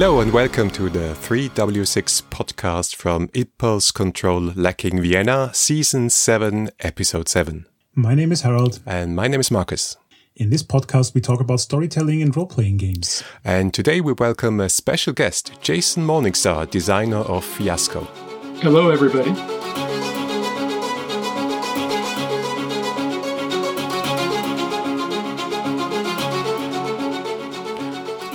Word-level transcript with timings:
Hello 0.00 0.20
and 0.20 0.32
welcome 0.32 0.70
to 0.70 0.88
the 0.88 1.14
3W6 1.14 2.22
podcast 2.30 2.96
from 2.96 3.28
Impulse 3.34 3.90
Control 3.90 4.40
Lacking 4.56 5.02
Vienna, 5.02 5.50
Season 5.52 6.08
7, 6.08 6.70
Episode 6.80 7.28
7. 7.28 7.66
My 7.94 8.14
name 8.14 8.32
is 8.32 8.40
Harold. 8.40 8.80
And 8.86 9.14
my 9.14 9.28
name 9.28 9.40
is 9.40 9.50
Marcus. 9.50 9.98
In 10.34 10.48
this 10.48 10.62
podcast, 10.62 11.12
we 11.12 11.20
talk 11.20 11.38
about 11.42 11.60
storytelling 11.60 12.22
and 12.22 12.34
role 12.34 12.46
playing 12.46 12.78
games. 12.78 13.22
And 13.44 13.74
today 13.74 14.00
we 14.00 14.14
welcome 14.14 14.58
a 14.58 14.70
special 14.70 15.12
guest, 15.12 15.52
Jason 15.60 16.06
Morningstar, 16.06 16.70
designer 16.70 17.18
of 17.18 17.44
Fiasco. 17.44 18.04
Hello, 18.62 18.88
everybody. 18.88 19.32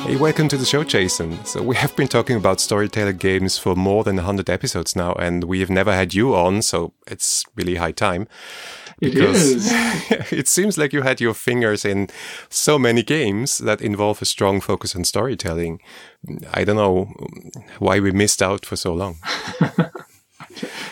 Hey, 0.06 0.18
welcome 0.18 0.48
to 0.50 0.58
the 0.58 0.66
show, 0.66 0.84
Jason. 0.84 1.44
So, 1.46 1.64
we 1.64 1.76
have 1.78 1.96
been 1.96 2.08
talking 2.08 2.38
about 2.38 2.60
storyteller 2.60 3.12
games 3.12 3.58
for 3.58 3.76
more 3.76 4.04
than 4.04 4.18
100 4.18 4.52
episodes 4.52 4.96
now, 4.96 5.14
and 5.14 5.46
we 5.46 5.62
have 5.62 5.72
never 5.72 5.92
had 5.92 6.14
you 6.14 6.36
on, 6.36 6.62
so 6.62 6.94
it's 7.08 7.44
really 7.56 7.78
high 7.78 7.92
time. 7.92 8.28
It 9.02 9.16
is. 9.16 9.68
it 10.32 10.48
seems 10.48 10.78
like 10.78 10.94
you 10.94 11.02
had 11.02 11.20
your 11.20 11.34
fingers 11.34 11.86
in 11.86 12.10
so 12.50 12.78
many 12.78 13.02
games 13.02 13.58
that 13.58 13.82
involve 13.82 14.22
a 14.22 14.26
strong 14.26 14.62
focus 14.62 14.96
on 14.96 15.06
storytelling. 15.06 15.82
I 16.54 16.64
don't 16.64 16.76
know 16.76 17.12
why 17.80 18.00
we 18.00 18.12
missed 18.12 18.44
out 18.44 18.64
for 18.64 18.76
so 18.76 18.94
long. 18.94 19.18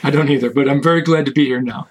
I 0.04 0.10
don't 0.10 0.32
either, 0.32 0.50
but 0.50 0.68
I'm 0.68 0.82
very 0.82 1.04
glad 1.04 1.28
to 1.28 1.32
be 1.32 1.46
here 1.46 1.62
now. 1.62 1.88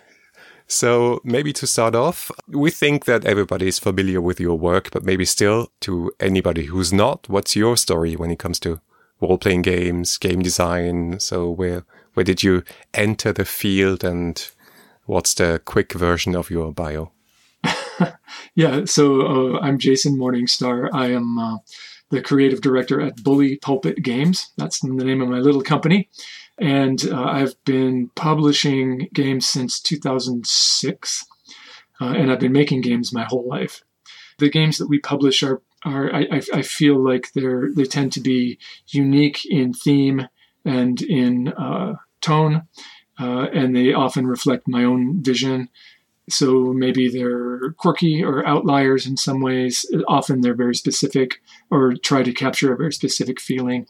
So, 0.67 1.21
maybe 1.25 1.53
to 1.55 1.67
start 1.67 1.95
off, 1.95 2.31
we 2.49 2.71
think 2.71 3.05
that 3.05 3.25
everybody 3.25 3.69
is 3.69 3.79
familiar 3.79 4.21
with 4.21 4.41
your 4.41 4.59
work, 4.59 4.91
but 4.91 5.05
maybe 5.05 5.25
still 5.25 5.71
to 5.81 6.13
anybody 6.19 6.65
who's 6.67 6.93
not, 6.93 7.29
what's 7.29 7.55
your 7.55 7.77
story 7.77 8.17
when 8.17 8.31
it 8.31 8.39
comes 8.39 8.59
to 8.61 8.81
role 9.21 9.39
playing 9.39 9.63
games, 9.63 10.17
game 10.19 10.41
design? 10.41 11.21
So, 11.21 11.51
where, 11.51 11.85
where 12.15 12.25
did 12.25 12.43
you 12.43 12.63
enter 12.95 13.33
the 13.33 13.45
field 13.45 14.03
and 14.03 14.51
what's 15.07 15.35
the 15.35 15.61
quick 15.65 15.93
version 15.93 16.35
of 16.35 16.51
your 16.51 16.73
bio? 16.73 17.13
yeah, 18.55 18.85
so 18.85 19.57
uh, 19.57 19.59
I'm 19.61 19.79
Jason 19.79 20.17
Morningstar. 20.17 20.89
I 20.93 21.09
am 21.09 21.39
uh, 21.39 21.59
the 22.11 22.21
creative 22.21 22.61
director 22.61 23.01
at 23.01 23.23
Bully 23.23 23.57
Pulpit 23.57 24.03
Games. 24.03 24.53
That's 24.57 24.81
the 24.81 24.89
name 24.89 25.23
of 25.23 25.29
my 25.29 25.39
little 25.39 25.63
company. 25.63 26.09
And 26.59 27.05
uh, 27.11 27.25
I've 27.25 27.55
been 27.65 28.11
publishing 28.15 29.09
games 29.13 29.49
since 29.49 29.81
2006, 29.81 31.27
uh, 32.01 32.05
and 32.05 32.31
I've 32.31 32.41
been 32.41 32.53
making 32.53 32.83
games 32.83 33.13
my 33.13 33.25
whole 33.25 33.47
life. 33.49 33.83
The 34.39 34.51
games 34.51 34.79
that 34.79 34.89
we 34.89 34.99
publish 34.99 35.43
are, 35.43 35.63
are 35.85 36.15
I, 36.15 36.43
I 36.53 36.63
feel 36.63 37.03
like 37.03 37.33
they're 37.35 37.71
they 37.75 37.85
tend 37.85 38.13
to 38.13 38.21
be 38.21 38.59
unique 38.89 39.45
in 39.47 39.73
theme 39.73 40.29
and 40.65 41.01
in 41.03 41.49
uh, 41.49 41.95
tone, 42.21 42.63
uh, 43.19 43.47
and 43.53 43.75
they 43.75 43.93
often 43.93 44.27
reflect 44.27 44.69
my 44.69 44.85
own 44.85 45.23
vision. 45.23 45.69
So 46.31 46.73
maybe 46.73 47.09
they're 47.09 47.73
quirky 47.73 48.23
or 48.23 48.47
outliers 48.47 49.07
in 49.07 49.17
some 49.17 49.41
ways. 49.41 49.85
Often 50.07 50.41
they're 50.41 50.55
very 50.55 50.75
specific 50.75 51.41
or 51.71 51.95
try 51.95 52.23
to 52.23 52.33
capture 52.33 52.73
a 52.73 52.77
very 52.77 52.93
specific 52.93 53.41
feeling. 53.41 53.87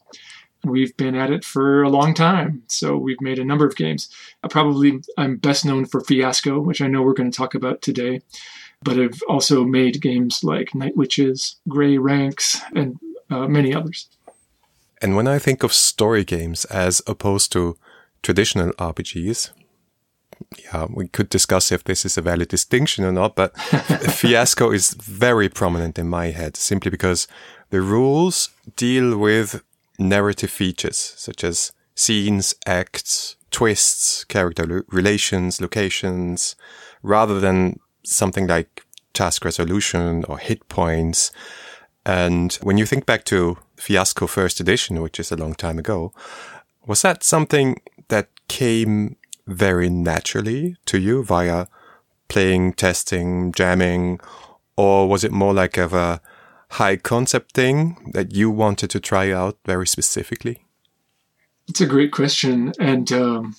We've 0.65 0.97
been 0.97 1.17
at 1.17 1.31
it 1.31 1.45
for 1.45 1.83
a 1.83 1.89
long 1.89 2.15
time, 2.15 2.63
so 2.69 2.97
we've 2.97 3.21
made 3.21 3.39
a 3.39 3.45
number 3.45 3.67
of 3.67 3.75
games. 3.75 4.09
Uh, 4.45 4.49
probably 4.49 5.01
I'm 5.19 5.37
best 5.37 5.65
known 5.65 5.87
for 5.87 6.01
Fiasco, 6.01 6.61
which 6.61 6.81
I 6.81 6.87
know 6.87 7.03
we're 7.03 7.15
going 7.15 7.31
to 7.31 7.37
talk 7.37 7.55
about 7.55 7.83
today, 7.83 8.23
but 8.83 8.99
I've 8.99 9.21
also 9.29 9.65
made 9.65 10.01
games 10.01 10.45
like 10.45 10.75
Night 10.75 10.97
Witches, 10.97 11.57
Grey 11.69 11.99
Ranks, 11.99 12.61
and 12.75 12.99
uh, 13.31 13.49
many 13.49 13.75
others. 13.75 14.09
And 15.01 15.17
when 15.17 15.27
I 15.27 15.41
think 15.41 15.65
of 15.65 15.73
story 15.73 16.25
games 16.25 16.65
as 16.67 17.03
opposed 17.09 17.51
to 17.53 17.77
traditional 18.23 18.73
RPGs, 18.75 19.51
yeah, 20.59 20.87
we 20.89 21.09
could 21.09 21.29
discuss 21.29 21.73
if 21.73 21.83
this 21.85 22.05
is 22.05 22.17
a 22.17 22.23
valid 22.23 22.49
distinction 22.49 23.05
or 23.05 23.13
not, 23.13 23.35
but 23.35 23.57
Fiasco 23.61 24.71
is 24.71 24.95
very 24.95 25.49
prominent 25.49 25.99
in 25.99 26.09
my 26.09 26.27
head 26.27 26.57
simply 26.57 26.91
because 26.91 27.27
the 27.71 27.81
rules 27.81 28.51
deal 28.77 29.17
with 29.17 29.63
narrative 29.99 30.51
features 30.51 31.15
such 31.17 31.45
as 31.45 31.73
scenes, 31.95 32.55
acts, 32.67 33.37
twists, 33.51 34.25
character 34.25 34.85
relations, 34.89 35.61
locations, 35.61 36.57
rather 37.03 37.39
than 37.41 37.79
something 38.05 38.47
like 38.47 38.85
task 39.13 39.45
resolution 39.45 40.25
or 40.25 40.39
hit 40.39 40.69
points. 40.69 41.31
And 42.05 42.53
when 42.63 42.79
you 42.79 42.87
think 42.87 43.07
back 43.07 43.25
to 43.27 43.59
Fiasco 43.77 44.27
first 44.27 44.59
edition, 44.59 45.03
which 45.03 45.21
is 45.21 45.31
a 45.31 45.37
long 45.37 45.55
time 45.55 45.79
ago, 45.79 46.13
was 46.87 47.03
that 47.03 47.23
something 47.23 47.81
that 48.09 48.29
came 48.49 49.17
very 49.47 49.89
naturally 49.89 50.77
to 50.87 50.99
you 50.99 51.23
via 51.23 51.67
playing, 52.29 52.73
testing, 52.73 53.53
jamming, 53.53 54.19
or 54.77 55.09
was 55.09 55.23
it 55.25 55.33
more 55.33 55.53
like 55.53 55.77
of 55.77 55.93
a 55.93 56.21
high 56.73 56.97
concept 56.97 57.53
thing 57.53 58.11
that 58.15 58.33
you 58.35 58.51
wanted 58.51 58.89
to 58.91 59.01
try 59.01 59.31
out 59.31 59.59
very 59.67 59.87
specifically? 59.87 60.65
It's 61.69 61.81
a 61.81 61.87
great 61.87 62.13
question. 62.13 62.73
And 62.81 63.13
um, 63.13 63.57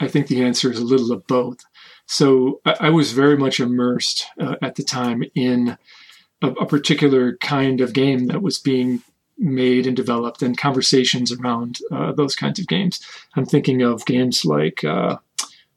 I 0.00 0.08
think 0.08 0.26
the 0.26 0.42
answer 0.42 0.70
is 0.70 0.78
a 0.78 0.84
little 0.84 1.12
of 1.12 1.26
both. 1.26 1.64
So 2.06 2.60
I, 2.66 2.76
I 2.80 2.90
was 2.90 3.12
very 3.12 3.36
much 3.36 3.58
immersed 3.58 4.26
uh, 4.38 4.56
at 4.60 4.74
the 4.74 4.82
time 4.82 5.24
in 5.34 5.78
a, 6.42 6.48
a, 6.48 6.66
particular 6.66 7.36
kind 7.38 7.80
of 7.80 7.94
game 7.94 8.26
that 8.26 8.42
was 8.42 8.58
being 8.58 9.02
made 9.38 9.86
and 9.86 9.96
developed 9.96 10.42
and 10.42 10.58
conversations 10.58 11.32
around 11.32 11.78
uh, 11.90 12.12
those 12.12 12.36
kinds 12.36 12.58
of 12.58 12.66
games. 12.68 13.00
I'm 13.34 13.46
thinking 13.46 13.82
of 13.82 14.04
games 14.04 14.44
like 14.44 14.84
uh, 14.84 15.16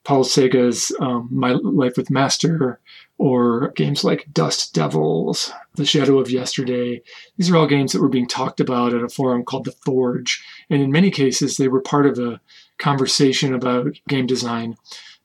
Paul 0.06 0.22
Czege's 0.22 0.92
um, 1.00 1.28
My 1.32 1.50
Life 1.50 1.96
with 1.96 2.10
Master 2.10 2.78
or 3.18 3.72
games 3.72 4.04
like 4.04 4.32
Dust 4.32 4.72
Devils, 4.72 5.50
The 5.74 5.84
Shadow 5.84 6.20
of 6.20 6.30
Yesterday. 6.30 7.02
These 7.36 7.50
are 7.50 7.56
all 7.56 7.66
games 7.66 7.90
that 7.90 8.00
were 8.00 8.08
being 8.08 8.28
talked 8.28 8.60
about 8.60 8.94
at 8.94 9.02
a 9.02 9.08
forum 9.08 9.44
called 9.44 9.64
The 9.64 9.72
Forge. 9.84 10.44
And 10.70 10.80
in 10.80 10.92
many 10.92 11.10
cases, 11.10 11.56
they 11.56 11.66
were 11.66 11.80
part 11.80 12.06
of 12.06 12.20
a 12.20 12.40
conversation 12.78 13.52
about 13.52 13.98
game 14.06 14.28
design 14.28 14.76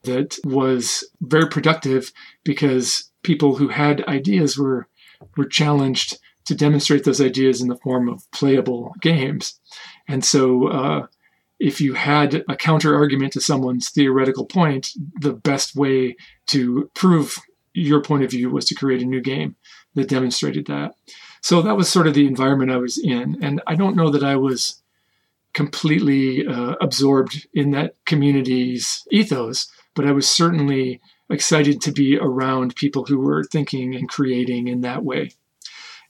that 0.02 0.36
was 0.42 1.08
very 1.20 1.48
productive 1.48 2.12
because 2.42 3.12
people 3.22 3.54
who 3.54 3.68
had 3.68 4.04
ideas 4.08 4.58
were, 4.58 4.88
were 5.36 5.46
challenged 5.46 6.18
to 6.46 6.56
demonstrate 6.56 7.04
those 7.04 7.20
ideas 7.20 7.62
in 7.62 7.68
the 7.68 7.76
form 7.76 8.08
of 8.08 8.28
playable 8.32 8.96
games. 9.00 9.60
And 10.08 10.24
so, 10.24 10.66
uh, 10.66 11.06
if 11.62 11.80
you 11.80 11.94
had 11.94 12.44
a 12.48 12.56
counter 12.56 12.96
argument 12.96 13.32
to 13.32 13.40
someone's 13.40 13.88
theoretical 13.88 14.44
point, 14.44 14.90
the 15.20 15.32
best 15.32 15.76
way 15.76 16.16
to 16.48 16.90
prove 16.92 17.36
your 17.72 18.02
point 18.02 18.24
of 18.24 18.30
view 18.32 18.50
was 18.50 18.66
to 18.66 18.74
create 18.74 19.00
a 19.00 19.06
new 19.06 19.20
game 19.20 19.54
that 19.94 20.08
demonstrated 20.08 20.66
that. 20.66 20.96
So 21.40 21.62
that 21.62 21.76
was 21.76 21.88
sort 21.88 22.08
of 22.08 22.14
the 22.14 22.26
environment 22.26 22.72
I 22.72 22.78
was 22.78 22.98
in. 22.98 23.38
And 23.40 23.62
I 23.64 23.76
don't 23.76 23.94
know 23.94 24.10
that 24.10 24.24
I 24.24 24.34
was 24.34 24.82
completely 25.54 26.44
uh, 26.44 26.74
absorbed 26.80 27.46
in 27.54 27.70
that 27.70 27.94
community's 28.06 29.04
ethos, 29.12 29.70
but 29.94 30.04
I 30.04 30.10
was 30.10 30.28
certainly 30.28 31.00
excited 31.30 31.80
to 31.82 31.92
be 31.92 32.18
around 32.18 32.74
people 32.74 33.04
who 33.04 33.20
were 33.20 33.44
thinking 33.44 33.94
and 33.94 34.08
creating 34.08 34.66
in 34.66 34.80
that 34.80 35.04
way. 35.04 35.30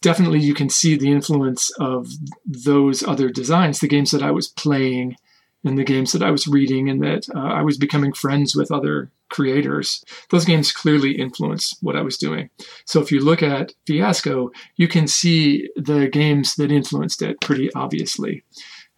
Definitely, 0.01 0.41
you 0.41 0.55
can 0.55 0.71
see 0.71 0.97
the 0.97 1.13
influence 1.13 1.71
of 1.79 2.09
those 2.47 3.03
other 3.03 3.29
designs, 3.29 3.81
the 3.81 3.87
games 3.87 4.13
that 4.13 4.23
I 4.23 4.31
was 4.31 4.49
playing 4.49 5.17
and 5.65 5.79
the 5.79 5.85
games 5.85 6.13
that 6.13 6.23
I 6.23 6.31
was 6.31 6.49
reading, 6.49 6.89
and 6.89 7.03
that 7.03 7.27
uh, 7.35 7.39
I 7.39 7.63
was 7.63 7.79
becoming 7.79 8.13
friends 8.13 8.57
with 8.57 8.73
other 8.73 9.11
creators, 9.33 10.05
those 10.31 10.45
games 10.45 10.73
clearly 10.73 11.13
influenced 11.13 11.79
what 11.81 11.97
I 11.97 12.03
was 12.03 12.19
doing. 12.19 12.51
So 12.85 13.01
if 13.01 13.11
you 13.11 13.21
look 13.21 13.43
at 13.43 13.73
Fiasco, 13.87 14.51
you 14.77 14.89
can 14.89 15.09
see 15.09 15.69
the 15.75 16.09
games 16.09 16.55
that 16.57 16.71
influenced 16.71 17.23
it 17.23 17.41
pretty 17.41 17.73
obviously. 17.75 18.45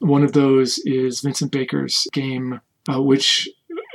One 0.01 0.25
of 0.25 0.33
those 0.33 0.79
is 0.79 1.21
Vincent 1.21 1.53
Baker's 1.53 2.07
game, 2.13 2.61
uh, 2.93 3.01
which 3.01 3.49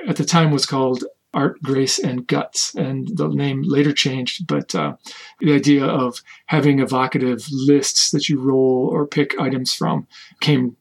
at 0.08 0.16
the 0.16 0.26
time 0.26 0.52
was 0.52 0.66
called 0.66 1.04
Art, 1.34 1.62
Grace, 1.62 2.00
and 2.00 2.26
Guts, 2.26 2.74
and 2.74 3.08
the 3.16 3.28
name 3.28 3.62
later 3.64 3.94
changed. 3.94 4.48
But 4.48 4.74
uh, 4.74 4.96
the 5.40 5.54
idea 5.54 5.86
of 5.86 6.24
having 6.48 6.80
evocative 6.80 7.46
lists 7.52 8.10
that 8.12 8.30
you 8.30 8.40
roll 8.40 8.90
or 8.92 9.06
pick 9.06 9.40
items 9.40 9.74
from 9.74 10.08
came 10.40 10.76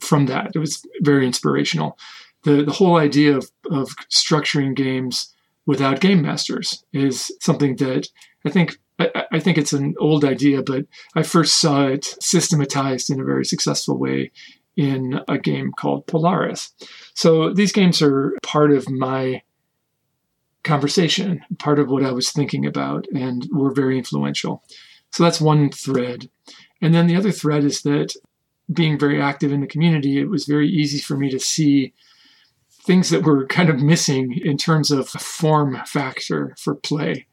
from 0.00 0.26
that. 0.26 0.52
It 0.54 0.58
was 0.58 0.84
very 1.00 1.26
inspirational 1.26 1.98
the, 2.44 2.62
the 2.62 2.72
whole 2.72 2.96
idea 2.96 3.36
of, 3.36 3.50
of 3.70 3.88
structuring 4.10 4.76
games 4.76 5.34
without 5.66 6.00
game 6.00 6.22
masters 6.22 6.84
is 6.92 7.32
something 7.40 7.76
that 7.76 8.08
I 8.46 8.50
think 8.50 8.78
I, 8.98 9.24
I, 9.32 9.40
think 9.40 9.58
it's 9.58 9.72
an 9.72 9.94
old 9.98 10.24
idea, 10.24 10.62
but 10.62 10.86
I 11.16 11.24
first 11.24 11.60
saw 11.60 11.86
it 11.86 12.04
systematized 12.20 13.10
in 13.10 13.20
a 13.20 13.24
very 13.24 13.44
successful 13.44 13.98
way 13.98 14.30
in 14.76 15.20
a 15.26 15.36
game 15.36 15.72
called 15.76 16.06
Polaris. 16.06 16.72
So 17.14 17.52
these 17.52 17.72
games 17.72 18.00
are 18.02 18.34
part 18.42 18.70
of 18.70 18.88
my 18.88 19.42
conversation, 20.62 21.40
part 21.58 21.80
of 21.80 21.88
what 21.88 22.04
I 22.04 22.12
was 22.12 22.30
thinking 22.30 22.66
about, 22.66 23.06
and 23.12 23.48
were 23.52 23.72
very 23.72 23.98
influential. 23.98 24.62
So 25.10 25.24
that's 25.24 25.40
one 25.40 25.70
thread. 25.70 26.28
And 26.80 26.94
then 26.94 27.06
the 27.08 27.16
other 27.16 27.32
thread 27.32 27.64
is 27.64 27.82
that 27.82 28.14
being 28.72 28.98
very 28.98 29.20
active 29.20 29.52
in 29.52 29.60
the 29.60 29.66
community, 29.66 30.18
it 30.18 30.30
was 30.30 30.44
very 30.46 30.68
easy 30.68 30.98
for 30.98 31.16
me 31.16 31.30
to 31.30 31.38
see 31.38 31.92
things 32.70 33.10
that 33.10 33.24
were 33.24 33.46
kind 33.46 33.70
of 33.70 33.80
missing 33.80 34.38
in 34.44 34.56
terms 34.56 34.90
of 34.90 35.08
form 35.08 35.80
factor 35.86 36.54
for 36.58 36.74
play. 36.74 37.26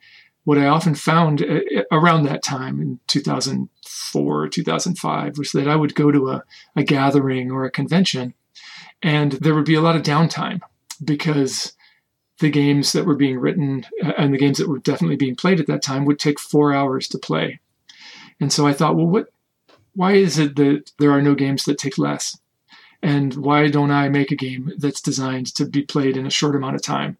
What 0.43 0.57
I 0.57 0.65
often 0.65 0.95
found 0.95 1.43
uh, 1.43 1.83
around 1.91 2.23
that 2.23 2.43
time 2.43 2.81
in 2.81 2.99
2004, 3.07 4.47
2005 4.47 5.37
was 5.37 5.51
that 5.51 5.67
I 5.67 5.75
would 5.75 5.93
go 5.93 6.11
to 6.11 6.29
a, 6.29 6.43
a 6.75 6.83
gathering 6.83 7.51
or 7.51 7.65
a 7.65 7.71
convention 7.71 8.33
and 9.03 9.33
there 9.33 9.55
would 9.55 9.65
be 9.65 9.75
a 9.75 9.81
lot 9.81 9.95
of 9.95 10.03
downtime 10.03 10.61
because 11.03 11.73
the 12.39 12.49
games 12.49 12.91
that 12.93 13.05
were 13.05 13.15
being 13.15 13.39
written 13.39 13.85
uh, 14.03 14.13
and 14.17 14.33
the 14.33 14.37
games 14.37 14.57
that 14.57 14.69
were 14.69 14.79
definitely 14.79 15.15
being 15.15 15.35
played 15.35 15.59
at 15.59 15.67
that 15.67 15.81
time 15.81 16.05
would 16.05 16.19
take 16.19 16.39
four 16.39 16.73
hours 16.73 17.07
to 17.09 17.17
play. 17.17 17.59
And 18.39 18.51
so 18.51 18.67
I 18.67 18.73
thought, 18.73 18.95
well, 18.95 19.07
what, 19.07 19.27
why 19.93 20.13
is 20.13 20.37
it 20.37 20.55
that 20.55 20.91
there 20.99 21.11
are 21.11 21.21
no 21.21 21.35
games 21.35 21.65
that 21.65 21.77
take 21.77 21.97
less? 21.97 22.37
And 23.03 23.33
why 23.33 23.67
don't 23.67 23.91
I 23.91 24.09
make 24.09 24.31
a 24.31 24.35
game 24.35 24.71
that's 24.77 25.01
designed 25.01 25.47
to 25.55 25.65
be 25.65 25.81
played 25.81 26.17
in 26.17 26.25
a 26.25 26.31
short 26.31 26.55
amount 26.55 26.75
of 26.75 26.83
time? 26.83 27.17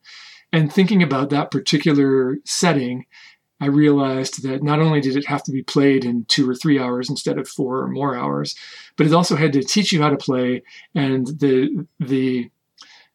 And 0.54 0.72
thinking 0.72 1.02
about 1.02 1.30
that 1.30 1.50
particular 1.50 2.38
setting, 2.46 3.06
I 3.60 3.68
realized 3.68 4.44
that 4.44 4.64
not 4.64 4.80
only 4.80 5.02
did 5.02 5.16
it 5.16 5.28
have 5.28 5.44
to 5.44 5.52
be 5.52 5.64
played 5.64 6.04
in 6.04 6.26
two 6.26 6.50
or 6.50 6.56
three 6.56 6.80
hours 6.80 7.10
instead 7.10 7.38
of 7.38 7.48
four 7.48 7.80
or 7.80 7.88
more 7.88 8.16
hours, 8.16 8.56
but 8.98 9.06
it 9.06 9.14
also 9.14 9.36
had 9.36 9.54
to 9.54 9.64
teach 9.64 9.92
you 9.92 10.02
how 10.02 10.10
to 10.10 10.18
play 10.18 10.64
and 10.94 11.28
the 11.28 11.86
the 12.00 12.50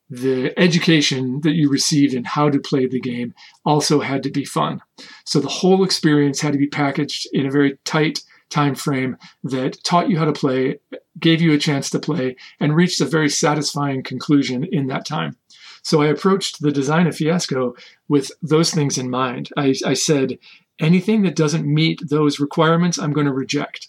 the 0.08 0.56
education 0.56 1.40
that 1.40 1.56
you 1.56 1.68
received 1.68 2.14
in 2.14 2.22
how 2.22 2.48
to 2.48 2.60
play 2.60 2.86
the 2.86 3.00
game 3.00 3.34
also 3.64 3.98
had 3.98 4.22
to 4.22 4.30
be 4.30 4.44
fun. 4.44 4.80
So 5.24 5.40
the 5.40 5.48
whole 5.48 5.82
experience 5.82 6.40
had 6.40 6.52
to 6.52 6.60
be 6.60 6.68
packaged 6.68 7.26
in 7.32 7.44
a 7.44 7.50
very 7.50 7.78
tight 7.84 8.22
time 8.50 8.74
frame 8.74 9.16
that 9.44 9.82
taught 9.84 10.08
you 10.08 10.18
how 10.18 10.24
to 10.24 10.32
play, 10.32 10.78
gave 11.18 11.40
you 11.40 11.52
a 11.52 11.58
chance 11.58 11.90
to 11.90 11.98
play, 11.98 12.36
and 12.60 12.76
reached 12.76 13.00
a 13.00 13.04
very 13.04 13.28
satisfying 13.28 14.02
conclusion 14.02 14.64
in 14.64 14.86
that 14.86 15.06
time. 15.06 15.36
So 15.82 16.02
I 16.02 16.06
approached 16.06 16.60
the 16.60 16.72
design 16.72 17.06
of 17.06 17.16
Fiasco 17.16 17.74
with 18.08 18.30
those 18.42 18.72
things 18.72 18.98
in 18.98 19.08
mind. 19.08 19.50
I, 19.56 19.74
I 19.84 19.94
said, 19.94 20.38
anything 20.78 21.22
that 21.22 21.36
doesn't 21.36 21.66
meet 21.66 22.00
those 22.08 22.40
requirements, 22.40 22.98
I'm 22.98 23.12
going 23.12 23.26
to 23.26 23.32
reject. 23.32 23.88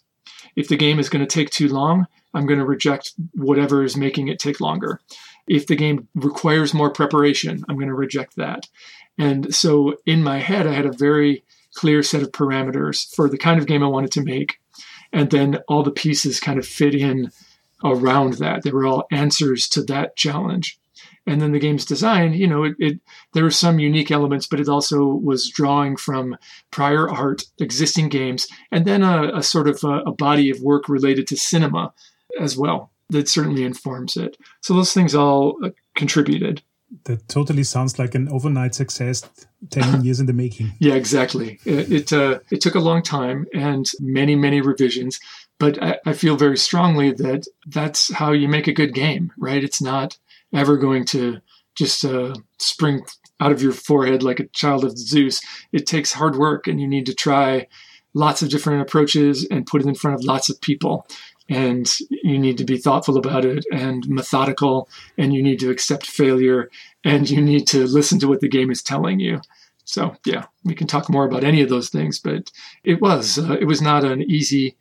If 0.56 0.68
the 0.68 0.78
game 0.78 1.00
is 1.00 1.10
going 1.10 1.26
to 1.26 1.32
take 1.32 1.50
too 1.50 1.68
long, 1.68 2.08
I'm 2.34 2.46
going 2.46 2.60
to 2.60 2.66
reject 2.66 3.14
whatever 3.34 3.84
is 3.84 3.98
making 3.98 4.28
it 4.28 4.40
take 4.40 4.62
longer. 4.62 5.00
If 5.48 5.68
the 5.68 5.76
game 5.76 6.08
requires 6.14 6.74
more 6.74 6.92
preparation, 6.92 7.64
I'm 7.68 7.78
going 7.78 7.88
to 7.88 7.96
reject 7.96 8.36
that. 8.36 8.68
And 9.18 9.54
so 9.54 9.96
in 10.06 10.24
my 10.24 10.38
head, 10.38 10.68
I 10.68 10.74
had 10.74 10.86
a 10.86 10.92
very 10.92 11.44
clear 11.78 12.02
set 12.02 12.24
of 12.24 12.32
parameters 12.32 13.14
for 13.16 13.30
the 13.30 13.38
kind 13.38 13.60
of 13.60 13.68
game 13.68 13.84
I 13.84 13.88
wanted 13.88 14.12
to 14.14 14.24
make. 14.24 14.60
And 15.14 15.30
then 15.30 15.60
all 15.68 15.84
the 15.84 15.92
pieces 15.92 16.40
kind 16.40 16.60
of 16.60 16.66
fit 16.66 16.96
in 16.96 17.32
around 17.84 18.34
that. 18.34 18.64
They 18.64 18.72
were 18.72 18.86
all 18.86 19.08
answers 19.12 19.70
to 19.70 19.84
that 19.84 20.16
challenge. 20.16 20.80
And 21.28 21.42
then 21.42 21.52
the 21.52 21.60
game's 21.60 21.86
design, 21.86 22.34
you 22.34 22.48
know, 22.48 22.64
it, 22.64 22.76
it 22.80 23.00
there 23.34 23.44
were 23.44 23.52
some 23.52 23.80
unique 23.80 24.12
elements, 24.12 24.48
but 24.48 24.60
it 24.60 24.70
also 24.70 25.06
was 25.06 25.50
drawing 25.50 25.98
from 25.98 26.38
prior 26.72 27.10
art, 27.10 27.44
existing 27.60 28.10
games, 28.10 28.48
and 28.72 28.86
then 28.86 29.04
a, 29.04 29.38
a 29.38 29.44
sort 29.44 29.68
of 29.68 29.84
a, 29.84 30.10
a 30.10 30.12
body 30.12 30.50
of 30.50 30.62
work 30.62 30.90
related 30.90 31.28
to 31.28 31.38
cinema 31.38 31.94
as 32.40 32.58
well 32.58 32.92
that 33.10 33.30
certainly 33.30 33.64
informs 33.64 34.18
it. 34.18 34.38
So 34.62 34.74
those 34.74 34.94
things 34.94 35.16
all 35.16 35.58
uh, 35.64 35.70
contributed. 35.96 36.62
That 37.04 37.28
totally 37.28 37.64
sounds 37.64 38.00
like 38.00 38.16
an 38.16 38.30
overnight 38.30 38.74
success, 38.76 39.30
ten 39.70 40.02
years 40.06 40.20
in 40.20 40.26
the 40.26 40.34
making. 40.34 40.74
Yeah, 40.80 40.94
exactly. 40.94 41.60
It 41.66 41.92
it, 41.92 42.14
uh, 42.14 42.40
it, 42.50 42.62
took 42.62 42.76
a 42.76 42.80
long 42.80 43.02
time 43.02 43.46
and 43.54 43.86
many 44.00 44.36
many 44.36 44.62
revisions, 44.62 45.20
but 45.60 45.82
I, 45.84 46.00
I, 46.06 46.14
feel 46.14 46.38
very 46.38 46.58
strongly 46.58 47.12
that 47.12 47.46
that's 47.66 48.14
how 48.14 48.32
you 48.32 48.48
make 48.48 48.68
a 48.68 48.74
good 48.74 48.94
game, 48.94 49.34
right? 49.38 49.64
It's 49.64 49.82
not 49.82 50.18
ever 50.54 50.78
going 50.78 51.06
to 51.08 51.42
just 51.76 52.06
uh, 52.06 52.36
spring 52.58 53.02
out 53.40 53.52
of 53.52 53.62
your 53.62 53.74
forehead 53.74 54.24
like 54.24 54.40
a 54.40 54.48
child 54.48 54.86
of 54.86 54.98
Zeus. 54.98 55.42
It 55.74 55.88
takes 55.88 56.14
hard 56.14 56.38
work, 56.38 56.68
and 56.68 56.80
you 56.80 56.88
need 56.88 57.06
to 57.08 57.14
try 57.14 57.68
lots 58.14 58.42
of 58.42 58.50
different 58.50 58.82
approaches 58.82 59.46
and 59.52 59.68
put 59.68 59.82
it 59.82 59.88
in 59.88 59.96
front 59.96 60.16
of 60.16 60.24
lots 60.24 60.50
of 60.50 60.60
people 60.62 61.06
and 61.50 61.90
you 62.10 62.38
need 62.38 62.58
to 62.58 62.66
be 62.66 62.78
thoughtful 62.78 63.18
about 63.18 63.46
it 63.46 63.66
and 63.72 64.08
methodical 64.10 64.90
and 65.18 65.34
you 65.34 65.42
need 65.42 65.60
to 65.60 65.70
accept 65.70 66.06
failure 66.06 66.70
and 67.04 67.30
you 67.30 67.42
need 67.42 67.68
to 67.68 67.86
listen 67.88 68.20
to 68.20 68.28
what 68.28 68.42
the 68.42 68.50
game 68.50 68.70
is 68.70 68.84
telling 68.84 69.20
you. 69.20 69.40
So 69.86 70.16
yeah 70.26 70.46
we 70.68 70.76
can 70.76 70.86
talk 70.86 71.10
more 71.10 71.26
about 71.26 71.44
any 71.44 71.62
of 71.62 71.70
those 71.70 71.90
things 71.90 72.20
but 72.20 72.52
it 72.84 73.02
was 73.02 73.40
uh, 73.40 73.54
it 73.54 73.66
was 73.66 73.82
not 73.82 74.04
an 74.04 74.22
easy 74.22 74.76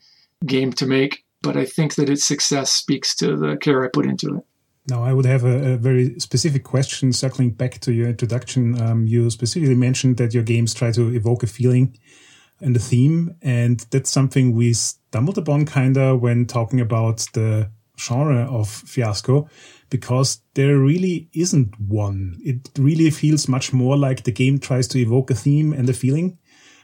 game 0.45 0.73
to 0.73 0.87
make 0.87 1.25
but 1.43 1.57
i 1.57 1.65
think 1.65 1.95
that 1.95 2.11
its 2.11 2.25
success 2.25 2.73
speaks 2.73 3.15
to 3.17 3.37
the 3.37 3.57
care 3.57 3.85
i 3.85 3.89
put 3.89 4.05
into 4.05 4.37
it. 4.37 4.45
Now, 4.89 5.03
I 5.03 5.13
would 5.13 5.25
have 5.25 5.43
a, 5.43 5.73
a, 5.73 5.77
very 5.77 6.15
specific 6.21 6.63
question 6.63 7.13
circling 7.13 7.51
back 7.51 7.81
to 7.81 7.93
your 7.93 8.09
introduction. 8.09 8.81
Um, 8.81 9.05
you 9.05 9.29
specifically 9.31 9.75
mentioned 9.75 10.17
that 10.19 10.33
your 10.33 10.45
games 10.45 10.75
try 10.75 10.93
to 10.93 11.13
evoke 11.13 11.43
a 11.43 11.49
feeling 11.49 11.99
and 12.61 12.77
a 12.77 12.81
theme, 12.81 13.35
and 13.43 13.81
that's 13.91 14.11
something 14.11 14.55
we 14.55 14.73
stumbled 14.73 15.39
upon 15.39 15.67
kinda 15.67 16.17
when 16.17 16.47
talking 16.47 16.81
about 16.81 17.27
the 17.33 17.71
genre 17.99 18.45
of 18.45 18.69
Fiasco 18.69 19.49
because 19.91 20.41
there 20.55 20.79
really 20.79 21.29
isn't 21.33 21.79
one. 21.81 22.39
It 22.45 22.71
really 22.79 23.11
feels 23.11 23.49
much 23.49 23.73
more 23.73 23.97
like 23.97 24.25
the 24.25 24.33
game 24.33 24.59
tries 24.59 24.89
to 24.89 24.99
evoke 24.99 25.31
a 25.31 25.35
theme 25.35 25.73
and 25.73 25.89
a 25.89 25.95
feeling. 25.95 26.39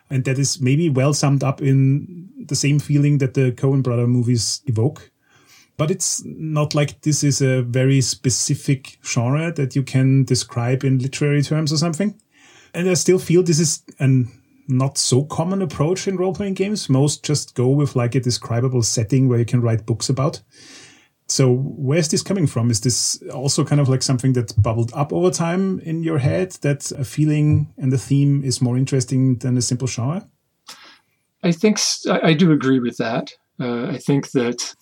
And 0.08 0.24
that 0.24 0.38
is 0.38 0.60
maybe 0.60 0.88
well 0.88 1.14
summed 1.14 1.42
up 1.42 1.62
in 1.62 2.28
the 2.46 2.54
same 2.54 2.78
feeling 2.78 3.19
that 3.19 3.34
the 3.34 3.52
Coen 3.52 3.82
brother 3.82 4.06
movies 4.06 4.62
evoke. 4.66 5.10
But 5.78 5.90
it's 5.90 6.22
not 6.24 6.74
like 6.74 7.00
this 7.00 7.24
is 7.24 7.40
a 7.40 7.62
very 7.62 8.00
specific 8.02 8.98
genre 9.04 9.52
that 9.52 9.74
you 9.74 9.82
can 9.82 10.24
describe 10.24 10.84
in 10.84 10.98
literary 10.98 11.42
terms 11.42 11.72
or 11.72 11.78
something. 11.78 12.20
And 12.74 12.88
I 12.88 12.94
still 12.94 13.19
feel 13.19 13.42
this 13.42 13.58
is 13.58 13.82
an 13.98 14.30
not 14.69 14.99
so 14.99 15.25
common 15.25 15.62
approach 15.62 16.06
in 16.06 16.17
role 16.17 16.35
playing 16.35 16.55
games. 16.55 16.88
Most 16.88 17.25
just 17.25 17.55
go 17.55 17.69
with 17.69 17.97
like 17.97 18.14
a 18.14 18.20
describable 18.20 18.82
setting 18.82 19.29
where 19.29 19.38
you 19.38 19.44
can 19.44 19.61
write 19.61 19.87
books 19.87 20.09
about. 20.09 20.43
So 21.29 21.50
where's 21.50 22.08
this 22.08 22.22
coming 22.22 22.46
from? 22.46 22.70
Is 22.70 22.81
this 22.81 23.22
also 23.32 23.65
kind 23.65 23.81
of 23.81 23.89
like 23.89 24.03
something 24.03 24.34
that 24.34 24.60
bubbled 24.60 24.93
up 24.94 25.13
over 25.13 25.31
time 25.31 25.81
in 25.81 26.03
your 26.03 26.19
head 26.19 26.53
that 26.60 26.91
a 26.93 27.05
feeling 27.05 27.72
and 27.79 27.93
a 27.93 27.98
theme 27.98 28.44
is 28.44 28.60
more 28.60 28.77
interesting 28.77 29.39
than 29.39 29.56
a 29.56 29.63
simple 29.63 29.89
genre? 29.89 30.29
I 31.43 31.53
think 31.53 31.81
I 32.06 32.34
do 32.34 32.53
agree 32.53 32.81
with 32.81 32.98
that. 32.98 33.32
Uh, 33.58 33.86
I 33.86 33.98
think 33.98 34.32
that 34.32 34.75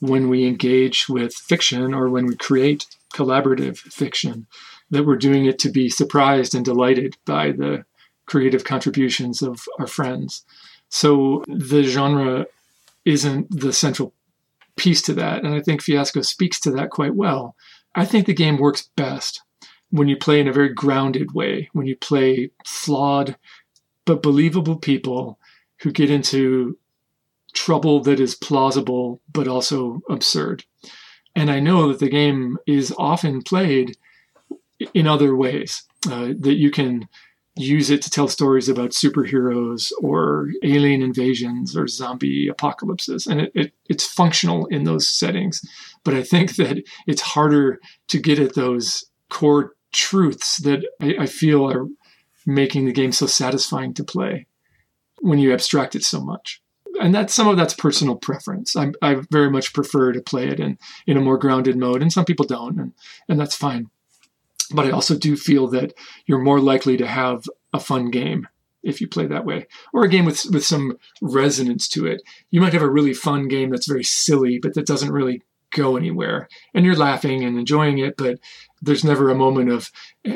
when 0.00 0.28
we 0.28 0.46
engage 0.46 1.08
with 1.08 1.34
fiction 1.34 1.94
or 1.94 2.10
when 2.10 2.26
we 2.26 2.36
create 2.36 2.86
collaborative 3.14 3.78
fiction, 3.78 4.46
that 4.90 5.04
we're 5.04 5.16
doing 5.16 5.46
it 5.46 5.58
to 5.60 5.70
be 5.70 5.88
surprised 5.88 6.54
and 6.54 6.64
delighted 6.64 7.16
by 7.24 7.52
the 7.52 7.84
creative 8.26 8.64
contributions 8.64 9.42
of 9.42 9.66
our 9.78 9.86
friends. 9.86 10.44
So 10.88 11.44
the 11.48 11.82
genre 11.82 12.46
isn't 13.04 13.48
the 13.50 13.72
central 13.72 14.12
piece 14.76 15.02
to 15.02 15.14
that. 15.14 15.44
And 15.44 15.54
I 15.54 15.60
think 15.60 15.82
Fiasco 15.82 16.22
speaks 16.22 16.60
to 16.60 16.70
that 16.72 16.90
quite 16.90 17.14
well. 17.14 17.56
I 17.94 18.04
think 18.04 18.26
the 18.26 18.34
game 18.34 18.58
works 18.58 18.90
best 18.96 19.42
when 19.90 20.08
you 20.08 20.16
play 20.16 20.40
in 20.40 20.48
a 20.48 20.52
very 20.52 20.72
grounded 20.72 21.32
way, 21.32 21.70
when 21.72 21.86
you 21.86 21.96
play 21.96 22.50
flawed 22.64 23.36
but 24.04 24.22
believable 24.22 24.76
people 24.76 25.38
who 25.80 25.90
get 25.90 26.10
into 26.10 26.78
trouble 27.52 28.00
that 28.00 28.20
is 28.20 28.34
plausible 28.34 29.20
but 29.32 29.48
also 29.48 30.00
absurd. 30.08 30.64
And 31.34 31.50
I 31.50 31.60
know 31.60 31.88
that 31.88 31.98
the 31.98 32.08
game 32.08 32.58
is 32.66 32.94
often 32.96 33.42
played 33.42 33.96
in 34.94 35.06
other 35.06 35.34
ways, 35.34 35.84
uh, 36.10 36.32
that 36.38 36.56
you 36.56 36.70
can 36.70 37.08
use 37.56 37.90
it 37.90 38.02
to 38.02 38.10
tell 38.10 38.28
stories 38.28 38.68
about 38.68 38.90
superheroes 38.90 39.90
or 40.00 40.50
alien 40.62 41.02
invasions 41.02 41.76
or 41.76 41.88
zombie 41.88 42.48
apocalypses. 42.48 43.26
And 43.26 43.40
it, 43.40 43.52
it, 43.54 43.72
it's 43.88 44.06
functional 44.06 44.66
in 44.66 44.84
those 44.84 45.08
settings. 45.08 45.62
But 46.04 46.14
I 46.14 46.22
think 46.22 46.56
that 46.56 46.82
it's 47.06 47.22
harder 47.22 47.80
to 48.08 48.18
get 48.18 48.38
at 48.38 48.54
those 48.54 49.04
core 49.30 49.74
truths 49.92 50.58
that 50.58 50.84
I, 51.00 51.14
I 51.20 51.26
feel 51.26 51.70
are 51.70 51.86
making 52.44 52.84
the 52.84 52.92
game 52.92 53.12
so 53.12 53.26
satisfying 53.26 53.94
to 53.94 54.04
play 54.04 54.46
when 55.20 55.38
you 55.38 55.52
abstract 55.52 55.94
it 55.94 56.04
so 56.04 56.20
much. 56.20 56.62
And 57.00 57.14
that 57.14 57.30
some 57.30 57.48
of 57.48 57.56
that's 57.56 57.74
personal 57.74 58.16
preference. 58.16 58.76
I, 58.76 58.92
I 59.02 59.22
very 59.30 59.50
much 59.50 59.72
prefer 59.72 60.12
to 60.12 60.20
play 60.20 60.48
it 60.48 60.60
in, 60.60 60.78
in 61.06 61.16
a 61.16 61.20
more 61.20 61.36
grounded 61.36 61.76
mode, 61.76 62.00
and 62.00 62.12
some 62.12 62.24
people 62.24 62.46
don't, 62.46 62.78
and, 62.78 62.92
and 63.28 63.38
that's 63.38 63.56
fine. 63.56 63.90
But 64.72 64.86
I 64.86 64.90
also 64.90 65.16
do 65.16 65.36
feel 65.36 65.68
that 65.68 65.94
you're 66.26 66.42
more 66.42 66.60
likely 66.60 66.96
to 66.96 67.06
have 67.06 67.44
a 67.72 67.80
fun 67.80 68.10
game 68.10 68.48
if 68.82 69.00
you 69.00 69.08
play 69.08 69.26
that 69.26 69.44
way, 69.44 69.66
or 69.92 70.04
a 70.04 70.08
game 70.08 70.24
with 70.24 70.46
with 70.52 70.64
some 70.64 70.96
resonance 71.20 71.88
to 71.88 72.06
it. 72.06 72.22
You 72.50 72.60
might 72.60 72.72
have 72.72 72.82
a 72.82 72.90
really 72.90 73.14
fun 73.14 73.48
game 73.48 73.70
that's 73.70 73.88
very 73.88 74.04
silly, 74.04 74.58
but 74.58 74.74
that 74.74 74.86
doesn't 74.86 75.12
really 75.12 75.42
go 75.72 75.96
anywhere, 75.96 76.48
and 76.74 76.84
you're 76.84 76.96
laughing 76.96 77.44
and 77.44 77.58
enjoying 77.58 77.98
it, 77.98 78.16
but 78.16 78.38
there's 78.80 79.04
never 79.04 79.28
a 79.28 79.34
moment 79.34 79.70
of 79.70 79.90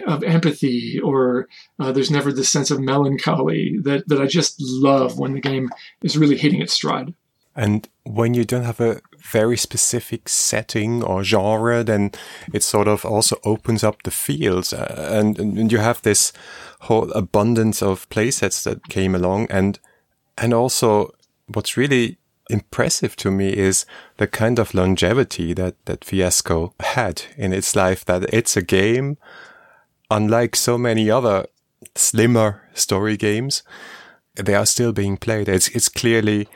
of 0.06 0.24
empathy, 0.24 1.00
or 1.00 1.48
uh, 1.78 1.92
there's 1.92 2.10
never 2.10 2.32
this 2.32 2.50
sense 2.50 2.70
of 2.70 2.80
melancholy 2.80 3.78
that 3.82 4.08
that 4.08 4.20
I 4.20 4.26
just 4.26 4.56
love 4.58 5.18
when 5.18 5.32
the 5.32 5.40
game 5.40 5.70
is 6.02 6.18
really 6.18 6.36
hitting 6.36 6.60
its 6.60 6.72
stride. 6.72 7.14
And 7.56 7.88
when 8.04 8.34
you 8.34 8.44
don't 8.44 8.64
have 8.64 8.80
a 8.80 9.00
very 9.18 9.56
specific 9.56 10.28
setting 10.28 11.02
or 11.02 11.24
genre, 11.24 11.84
then 11.84 12.12
it 12.52 12.62
sort 12.62 12.88
of 12.88 13.04
also 13.04 13.36
opens 13.44 13.84
up 13.84 14.02
the 14.02 14.10
fields. 14.10 14.72
Uh, 14.72 15.08
and, 15.12 15.38
and 15.38 15.72
you 15.72 15.78
have 15.78 16.02
this 16.02 16.32
whole 16.82 17.10
abundance 17.12 17.82
of 17.82 18.08
playsets 18.08 18.62
that 18.64 18.88
came 18.88 19.14
along. 19.14 19.48
And, 19.50 19.78
and 20.38 20.54
also 20.54 21.14
what's 21.46 21.76
really 21.76 22.18
impressive 22.48 23.14
to 23.16 23.30
me 23.30 23.56
is 23.56 23.86
the 24.16 24.26
kind 24.26 24.58
of 24.58 24.74
longevity 24.74 25.52
that, 25.54 25.74
that 25.86 26.04
Fiasco 26.04 26.74
had 26.80 27.22
in 27.36 27.52
its 27.52 27.76
life, 27.76 28.04
that 28.06 28.24
it's 28.32 28.56
a 28.56 28.62
game, 28.62 29.18
unlike 30.10 30.56
so 30.56 30.76
many 30.76 31.10
other 31.10 31.46
slimmer 31.94 32.68
story 32.74 33.16
games, 33.16 33.62
they 34.34 34.54
are 34.54 34.66
still 34.66 34.92
being 34.92 35.16
played. 35.16 35.48
It's, 35.48 35.68
it's 35.68 35.88
clearly 35.88 36.48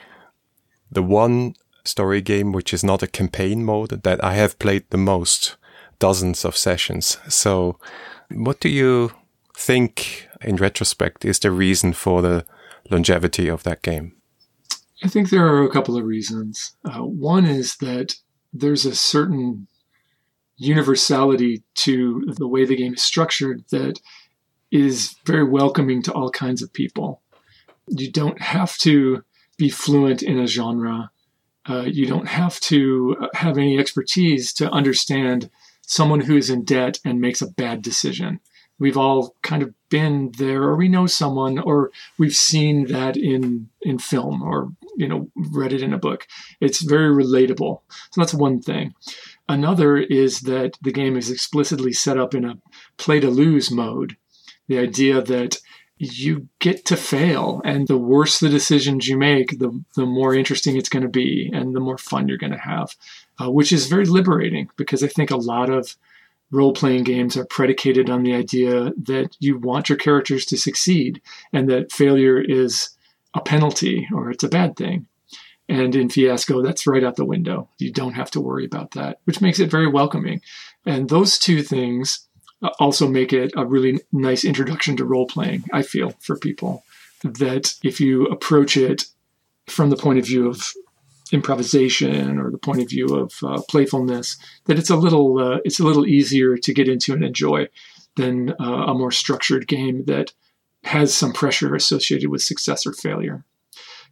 the 0.94 1.02
one 1.02 1.54
story 1.84 2.22
game 2.22 2.52
which 2.52 2.72
is 2.72 2.82
not 2.82 3.02
a 3.02 3.06
campaign 3.06 3.64
mode 3.64 4.02
that 4.02 4.24
I 4.24 4.34
have 4.34 4.58
played 4.58 4.84
the 4.90 4.96
most, 4.96 5.56
dozens 5.98 6.44
of 6.44 6.56
sessions. 6.56 7.18
So 7.28 7.78
what 8.30 8.60
do 8.60 8.68
you 8.68 9.12
think 9.56 10.28
in 10.40 10.56
retrospect 10.56 11.24
is 11.24 11.38
the 11.38 11.50
reason 11.50 11.92
for 11.92 12.22
the 12.22 12.46
longevity 12.90 13.48
of 13.48 13.62
that 13.64 13.82
game? 13.82 14.16
I 15.02 15.08
think 15.08 15.28
there 15.28 15.46
are 15.46 15.62
a 15.62 15.70
couple 15.70 15.98
of 15.98 16.04
reasons. 16.04 16.74
Uh, 16.84 17.00
one 17.00 17.44
is 17.44 17.76
that 17.76 18.14
there's 18.52 18.86
a 18.86 18.94
certain 18.94 19.66
universality 20.56 21.62
to 21.74 22.24
the 22.38 22.48
way 22.48 22.64
the 22.64 22.76
game 22.76 22.94
is 22.94 23.02
structured 23.02 23.64
that 23.70 24.00
is 24.70 25.16
very 25.26 25.44
welcoming 25.44 26.02
to 26.02 26.12
all 26.12 26.30
kinds 26.30 26.62
of 26.62 26.72
people. 26.72 27.20
You 27.88 28.10
don't 28.10 28.40
have 28.40 28.78
to 28.78 29.22
be 29.56 29.68
fluent 29.68 30.22
in 30.22 30.38
a 30.38 30.46
genre. 30.46 31.10
Uh, 31.68 31.82
you 31.86 32.06
don't 32.06 32.28
have 32.28 32.60
to 32.60 33.16
uh, 33.20 33.28
have 33.34 33.56
any 33.56 33.78
expertise 33.78 34.52
to 34.54 34.70
understand 34.70 35.50
someone 35.82 36.20
who 36.20 36.36
is 36.36 36.50
in 36.50 36.64
debt 36.64 36.98
and 37.04 37.20
makes 37.20 37.42
a 37.42 37.50
bad 37.50 37.82
decision. 37.82 38.40
We've 38.78 38.96
all 38.96 39.36
kind 39.42 39.62
of 39.62 39.72
been 39.88 40.32
there, 40.36 40.62
or 40.62 40.76
we 40.76 40.88
know 40.88 41.06
someone, 41.06 41.58
or 41.58 41.92
we've 42.18 42.34
seen 42.34 42.88
that 42.88 43.16
in 43.16 43.68
in 43.82 43.98
film, 43.98 44.42
or 44.42 44.72
you 44.96 45.08
know, 45.08 45.30
read 45.36 45.72
it 45.72 45.82
in 45.82 45.92
a 45.92 45.98
book. 45.98 46.26
It's 46.60 46.82
very 46.82 47.14
relatable. 47.14 47.80
So 48.10 48.20
that's 48.20 48.34
one 48.34 48.60
thing. 48.60 48.94
Another 49.48 49.96
is 49.96 50.40
that 50.42 50.78
the 50.82 50.92
game 50.92 51.16
is 51.16 51.30
explicitly 51.30 51.92
set 51.92 52.18
up 52.18 52.34
in 52.34 52.44
a 52.44 52.58
play 52.96 53.20
to 53.20 53.30
lose 53.30 53.70
mode. 53.70 54.16
The 54.68 54.78
idea 54.78 55.22
that 55.22 55.58
you 55.96 56.48
get 56.58 56.84
to 56.86 56.96
fail, 56.96 57.62
and 57.64 57.86
the 57.86 57.96
worse 57.96 58.40
the 58.40 58.48
decisions 58.48 59.06
you 59.06 59.16
make, 59.16 59.58
the, 59.58 59.82
the 59.94 60.06
more 60.06 60.34
interesting 60.34 60.76
it's 60.76 60.88
going 60.88 61.04
to 61.04 61.08
be, 61.08 61.50
and 61.52 61.74
the 61.74 61.80
more 61.80 61.98
fun 61.98 62.28
you're 62.28 62.38
going 62.38 62.52
to 62.52 62.58
have, 62.58 62.96
uh, 63.40 63.50
which 63.50 63.72
is 63.72 63.86
very 63.86 64.04
liberating 64.04 64.68
because 64.76 65.04
I 65.04 65.08
think 65.08 65.30
a 65.30 65.36
lot 65.36 65.70
of 65.70 65.96
role 66.50 66.72
playing 66.72 67.04
games 67.04 67.36
are 67.36 67.46
predicated 67.46 68.10
on 68.10 68.22
the 68.22 68.34
idea 68.34 68.92
that 69.02 69.36
you 69.40 69.58
want 69.58 69.88
your 69.88 69.98
characters 69.98 70.44
to 70.46 70.56
succeed 70.56 71.20
and 71.52 71.68
that 71.68 71.92
failure 71.92 72.40
is 72.40 72.90
a 73.34 73.40
penalty 73.40 74.06
or 74.14 74.30
it's 74.30 74.44
a 74.44 74.48
bad 74.48 74.76
thing. 74.76 75.06
And 75.68 75.96
in 75.96 76.10
Fiasco, 76.10 76.62
that's 76.62 76.86
right 76.86 77.02
out 77.02 77.16
the 77.16 77.24
window. 77.24 77.68
You 77.78 77.90
don't 77.90 78.12
have 78.12 78.30
to 78.32 78.40
worry 78.40 78.66
about 78.66 78.92
that, 78.92 79.20
which 79.24 79.40
makes 79.40 79.58
it 79.58 79.70
very 79.70 79.88
welcoming. 79.88 80.42
And 80.84 81.08
those 81.08 81.38
two 81.38 81.62
things 81.62 82.28
also 82.78 83.08
make 83.08 83.32
it 83.32 83.52
a 83.56 83.66
really 83.66 84.00
nice 84.12 84.44
introduction 84.44 84.96
to 84.96 85.04
role 85.04 85.26
playing, 85.26 85.64
I 85.72 85.82
feel, 85.82 86.10
for 86.20 86.36
people. 86.36 86.84
That 87.22 87.74
if 87.82 88.00
you 88.00 88.26
approach 88.26 88.76
it 88.76 89.04
from 89.66 89.90
the 89.90 89.96
point 89.96 90.18
of 90.18 90.26
view 90.26 90.48
of 90.48 90.72
improvisation 91.32 92.38
or 92.38 92.50
the 92.50 92.58
point 92.58 92.82
of 92.82 92.88
view 92.88 93.06
of 93.06 93.32
uh, 93.42 93.60
playfulness, 93.68 94.36
that 94.66 94.78
it's 94.78 94.90
a 94.90 94.96
little 94.96 95.38
uh, 95.38 95.58
it's 95.64 95.80
a 95.80 95.84
little 95.84 96.06
easier 96.06 96.56
to 96.58 96.74
get 96.74 96.88
into 96.88 97.12
and 97.12 97.24
enjoy 97.24 97.66
than 98.16 98.50
uh, 98.60 98.86
a 98.86 98.94
more 98.94 99.10
structured 99.10 99.66
game 99.66 100.04
that 100.04 100.32
has 100.84 101.14
some 101.14 101.32
pressure 101.32 101.74
associated 101.74 102.28
with 102.28 102.42
success 102.42 102.86
or 102.86 102.92
failure. 102.92 103.44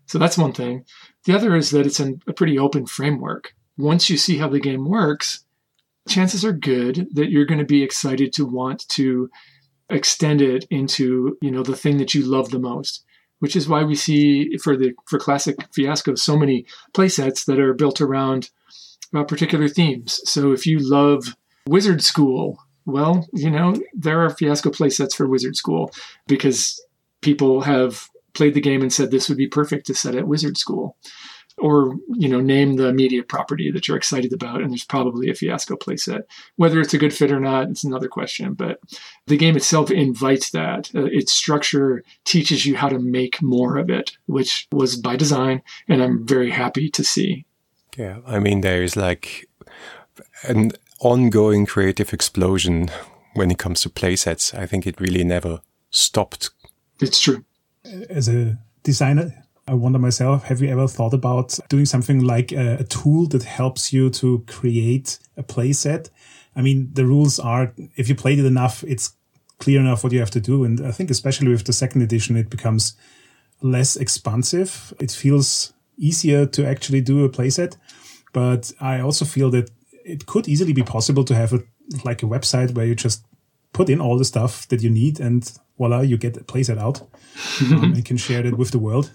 So 0.07 0.19
that's 0.19 0.39
one 0.39 0.53
thing. 0.53 0.85
The 1.25 1.35
other 1.35 1.55
is 1.55 1.71
that 1.71 1.87
it's 1.87 2.01
an, 2.01 2.23
a 2.27 2.33
pretty 2.33 2.59
open 2.59 2.87
framework. 2.87 3.55
Once 3.79 4.11
you 4.11 4.17
see 4.17 4.39
how 4.39 4.49
the 4.49 4.61
game 4.61 4.89
works, 4.89 5.45
chances 6.09 6.45
are 6.45 6.53
good 6.53 7.09
that 7.13 7.31
you're 7.31 7.47
going 7.47 7.61
to 7.61 7.65
be 7.65 7.83
excited 7.83 8.33
to 8.35 8.47
want 8.47 8.89
to 8.89 9.31
extend 9.91 10.41
it 10.41 10.65
into, 10.71 11.37
you 11.41 11.51
know, 11.51 11.63
the 11.63 11.77
thing 11.77 11.99
that 11.99 12.15
you 12.15 12.25
love 12.25 12.51
the 12.51 12.59
most, 12.59 13.05
which 13.39 13.57
is 13.57 13.69
why 13.69 13.83
we 13.83 13.95
see 13.95 14.57
for 14.59 14.77
the 14.77 14.93
for 15.07 15.19
classic 15.19 15.57
fiasco 15.73 16.15
so 16.15 16.37
many 16.37 16.67
playsets 16.95 17.45
that 17.47 17.61
are 17.61 17.75
built 17.75 18.01
around 18.01 18.51
uh, 19.15 19.25
particular 19.25 19.69
themes. 19.69 20.21
So 20.25 20.53
if 20.53 20.67
you 20.67 20.79
love 20.81 21.37
Wizard 21.67 22.03
School, 22.03 22.59
well, 22.87 23.29
you 23.33 23.51
know, 23.51 23.77
there 23.95 24.21
are 24.21 24.31
fiasco 24.31 24.71
playsets 24.71 25.15
for 25.15 25.29
Wizard 25.29 25.57
School 25.57 25.93
because 26.27 26.83
people 27.21 27.61
have 27.61 28.09
played 28.35 28.55
the 28.55 28.61
game 28.61 28.83
and 28.83 28.93
said 28.93 29.11
this 29.11 29.29
would 29.29 29.39
be 29.39 29.47
perfect 29.47 29.87
to 29.87 29.95
set 29.95 30.15
at 30.15 30.27
Wizard 30.27 30.57
School. 30.57 30.97
Or, 31.59 31.97
you 32.09 32.29
know, 32.29 32.41
name 32.41 32.77
the 32.77 32.93
media 32.93 33.23
property 33.23 33.71
that 33.71 33.87
you're 33.87 33.97
excited 33.97 34.33
about, 34.33 34.63
and 34.63 34.71
there's 34.71 34.85
probably 34.85 35.31
a 35.31 35.35
fiasco 35.35 35.77
playset. 35.77 36.23
Whether 36.57 36.81
it's 36.81 36.95
a 36.95 36.99
good 36.99 37.13
fit 37.13 37.31
or 37.31 37.41
not, 37.41 37.69
it's 37.69 37.85
another 37.85 38.09
question. 38.09 38.55
But 38.55 38.81
the 39.27 39.37
game 39.37 39.57
itself 39.57 39.91
invites 39.91 40.51
that. 40.51 40.91
Uh, 40.95 41.05
its 41.05 41.33
structure 41.33 42.03
teaches 42.25 42.65
you 42.65 42.77
how 42.77 42.89
to 42.89 42.99
make 42.99 43.43
more 43.43 43.77
of 43.77 43.91
it, 43.91 44.17
which 44.27 44.67
was 44.73 44.97
by 44.97 45.17
design, 45.17 45.63
and 45.89 46.03
I'm 46.03 46.27
very 46.27 46.51
happy 46.51 46.89
to 46.91 47.05
see. 47.05 47.45
Yeah, 47.97 48.19
I 48.27 48.39
mean, 48.39 48.63
there 48.63 48.83
is 48.83 48.97
like 48.97 49.49
an 50.45 50.73
ongoing 51.01 51.67
creative 51.67 52.13
explosion 52.13 52.91
when 53.35 53.51
it 53.51 53.59
comes 53.59 53.83
to 53.83 53.91
playsets. 53.91 54.55
I 54.55 54.67
think 54.67 54.87
it 54.87 55.01
really 55.01 55.25
never 55.25 55.61
stopped. 55.91 56.51
It's 57.01 57.21
true 57.21 57.45
as 58.09 58.29
a 58.29 58.59
designer, 58.83 59.42
I 59.67 59.75
wonder 59.75 59.99
myself, 59.99 60.45
have 60.45 60.61
you 60.61 60.69
ever 60.69 60.89
thought 60.89 61.15
about 61.15 61.59
doing 61.69 61.87
something 61.87 62.21
like 62.21 62.51
a, 62.53 62.79
a 62.81 62.85
tool 62.85 63.27
that 63.29 63.45
helps 63.45 63.93
you 63.93 64.11
to 64.11 64.45
create 64.49 65.19
a 65.37 65.43
playset? 65.43 66.11
I 66.57 66.63
mean, 66.63 66.91
the 66.93 67.07
rules 67.07 67.39
are, 67.39 67.73
if 67.97 68.09
you 68.09 68.15
played 68.15 68.41
it 68.41 68.45
enough, 68.45 68.83
it's 68.85 69.15
clear 69.59 69.81
enough 69.81 70.03
what 70.03 70.13
you 70.13 70.19
have 70.19 70.33
to 70.33 70.41
do. 70.41 70.65
And 70.65 70.85
I 70.85 70.91
think 70.91 71.11
especially 71.11 71.49
with 71.49 71.65
the 71.65 71.73
second 71.73 72.03
edition, 72.03 72.37
it 72.37 72.51
becomes 72.51 72.95
less 73.63 73.97
expansive. 73.97 74.93
It 74.99 75.13
feels 75.13 75.73
easier 75.97 76.47
to 76.47 76.67
actually 76.67 77.01
do 77.01 77.25
a 77.25 77.29
playset. 77.29 77.77
But 78.33 78.73
I 78.81 79.01
also 79.01 79.25
feel 79.25 79.51
that 79.51 79.71
it 80.05 80.27
could 80.27 80.49
easily 80.49 80.73
be 80.73 80.83
possible 80.83 81.25
to 81.25 81.35
have 81.35 81.53
a, 81.53 81.63
like 82.05 82.25
a 82.25 82.27
website 82.27 82.75
where 82.75 82.87
you 82.87 82.97
just 82.97 83.25
put 83.73 83.89
in 83.89 84.01
all 84.01 84.19
the 84.19 84.25
stuff 84.25 84.67
that 84.69 84.83
you 84.83 84.91
need 84.91 85.21
and 85.21 85.51
voila, 85.79 86.01
you 86.01 86.17
get 86.17 86.37
a 86.37 86.45
playset 86.45 86.79
out 86.79 87.01
um, 87.73 87.95
and 87.95 88.05
can 88.05 88.17
share 88.17 88.45
it 88.45 88.59
with 88.59 88.73
the 88.73 88.79
world. 88.79 89.13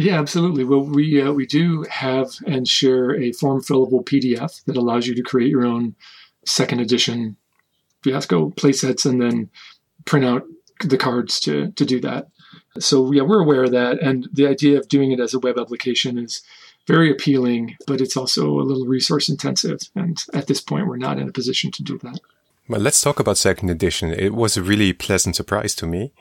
Yeah, 0.00 0.18
absolutely. 0.18 0.64
Well, 0.64 0.80
we 0.80 1.20
uh, 1.20 1.32
we 1.32 1.44
do 1.44 1.84
have 1.90 2.30
and 2.46 2.66
share 2.66 3.14
a 3.20 3.32
form 3.32 3.60
fillable 3.60 4.02
PDF 4.02 4.64
that 4.64 4.78
allows 4.78 5.06
you 5.06 5.14
to 5.14 5.22
create 5.22 5.50
your 5.50 5.66
own 5.66 5.94
second 6.46 6.80
edition 6.80 7.36
Fiasco 8.02 8.48
playsets 8.52 9.04
and 9.04 9.20
then 9.20 9.50
print 10.06 10.24
out 10.24 10.44
the 10.82 10.96
cards 10.96 11.38
to 11.40 11.70
to 11.72 11.84
do 11.84 12.00
that. 12.00 12.28
So 12.78 13.12
yeah, 13.12 13.22
we're 13.22 13.42
aware 13.42 13.64
of 13.64 13.72
that, 13.72 14.00
and 14.00 14.26
the 14.32 14.46
idea 14.46 14.78
of 14.78 14.88
doing 14.88 15.12
it 15.12 15.20
as 15.20 15.34
a 15.34 15.38
web 15.38 15.58
application 15.58 16.18
is 16.18 16.40
very 16.86 17.10
appealing, 17.10 17.76
but 17.86 18.00
it's 18.00 18.16
also 18.16 18.58
a 18.58 18.62
little 18.62 18.86
resource 18.86 19.28
intensive. 19.28 19.80
And 19.94 20.16
at 20.32 20.46
this 20.46 20.62
point, 20.62 20.86
we're 20.86 20.96
not 20.96 21.18
in 21.18 21.28
a 21.28 21.32
position 21.32 21.70
to 21.72 21.82
do 21.82 21.98
that. 21.98 22.20
Well, 22.70 22.80
let's 22.80 23.02
talk 23.02 23.20
about 23.20 23.36
second 23.36 23.68
edition. 23.68 24.12
It 24.12 24.32
was 24.32 24.56
a 24.56 24.62
really 24.62 24.94
pleasant 24.94 25.36
surprise 25.36 25.74
to 25.74 25.86
me. 25.86 26.12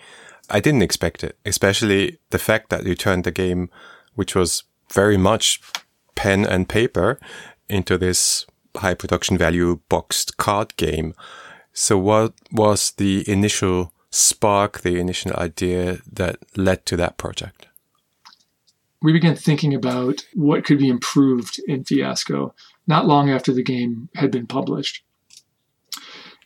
I 0.50 0.60
didn't 0.60 0.82
expect 0.82 1.24
it, 1.24 1.38
especially 1.46 2.20
the 2.30 2.40
fact 2.40 2.70
that 2.70 2.86
you 2.86 2.96
turned 2.96 3.24
the 3.24 3.32
game, 3.32 3.70
which 4.16 4.36
was 4.36 4.64
very 4.92 5.18
much 5.18 5.62
pen 6.16 6.46
and 6.46 6.68
paper, 6.68 7.20
into 7.70 7.98
this 7.98 8.46
high 8.78 8.94
production 8.94 9.38
value 9.38 9.80
boxed 9.90 10.38
card 10.38 10.76
game. 10.76 11.14
So 11.74 11.98
what 11.98 12.34
was 12.52 12.92
the 12.92 13.30
initial 13.30 13.94
spark, 14.10 14.82
the 14.82 15.00
initial 15.00 15.34
idea 15.36 16.00
that 16.12 16.38
led 16.58 16.86
to 16.88 16.98
that 16.98 17.18
project? 17.18 17.68
We 19.02 19.14
began 19.14 19.36
thinking 19.36 19.74
about 19.74 20.26
what 20.34 20.66
could 20.66 20.80
be 20.80 20.90
improved 20.90 21.62
in 21.68 21.86
Fiasco 21.86 22.54
not 22.88 23.06
long 23.06 23.30
after 23.30 23.54
the 23.54 23.64
game 23.64 24.10
had 24.16 24.32
been 24.32 24.48
published. 24.48 25.04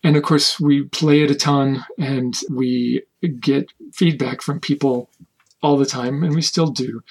And 0.03 0.17
of 0.17 0.23
course, 0.23 0.59
we 0.59 0.83
play 0.83 1.21
it 1.21 1.31
a 1.31 1.35
ton 1.35 1.85
and 1.97 2.35
we 2.49 3.03
get 3.29 3.71
feedback 3.93 4.41
from 4.41 4.59
people 4.59 5.09
all 5.61 5.77
the 5.77 5.85
time, 5.85 6.23
and 6.23 6.35
we 6.35 6.41
still 6.41 6.67
do. 6.67 7.01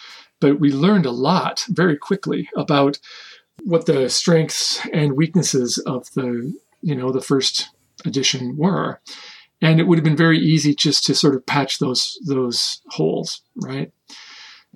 But 0.41 0.61
we 0.61 0.73
learned 0.73 1.07
a 1.07 1.11
lot 1.11 1.65
very 1.69 1.97
quickly 1.97 2.49
about 2.57 2.99
what 3.65 3.87
the 3.87 4.09
strengths 4.09 4.85
and 4.93 5.17
weaknesses 5.17 5.79
of 5.79 6.13
the, 6.15 6.53
you 6.81 6.95
know, 6.95 7.13
the 7.13 7.21
first 7.21 7.69
edition 8.05 8.57
were. 8.57 9.01
And 9.61 9.79
it 9.79 9.87
would 9.87 9.99
have 9.99 10.05
been 10.05 10.17
very 10.17 10.39
easy 10.39 10.75
just 10.75 11.05
to 11.07 11.15
sort 11.15 11.37
of 11.37 11.47
patch 11.47 11.79
those 11.79 12.19
those 12.27 12.83
holes, 12.91 13.43
right? 13.57 13.93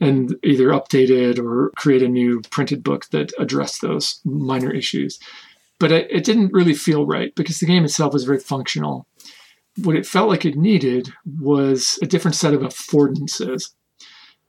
and 0.00 0.34
either 0.42 0.68
update 0.68 1.10
it 1.10 1.38
or 1.38 1.70
create 1.76 2.02
a 2.02 2.08
new 2.08 2.40
printed 2.50 2.82
book 2.82 3.06
that 3.10 3.32
addressed 3.38 3.80
those 3.80 4.20
minor 4.24 4.70
issues. 4.70 5.18
But 5.78 5.92
it, 5.92 6.10
it 6.10 6.24
didn't 6.24 6.52
really 6.52 6.74
feel 6.74 7.06
right 7.06 7.34
because 7.34 7.58
the 7.58 7.66
game 7.66 7.84
itself 7.84 8.12
was 8.12 8.24
very 8.24 8.40
functional. 8.40 9.06
What 9.82 9.96
it 9.96 10.06
felt 10.06 10.28
like 10.28 10.44
it 10.44 10.56
needed 10.56 11.12
was 11.40 11.98
a 12.02 12.06
different 12.06 12.34
set 12.34 12.54
of 12.54 12.62
affordances. 12.62 13.74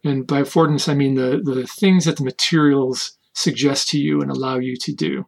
And 0.03 0.25
by 0.25 0.41
affordance, 0.41 0.87
I 0.87 0.93
mean 0.93 1.15
the, 1.15 1.41
the 1.43 1.67
things 1.67 2.05
that 2.05 2.17
the 2.17 2.23
materials 2.23 3.17
suggest 3.33 3.89
to 3.89 3.99
you 3.99 4.21
and 4.21 4.31
allow 4.31 4.57
you 4.57 4.75
to 4.77 4.93
do. 4.93 5.25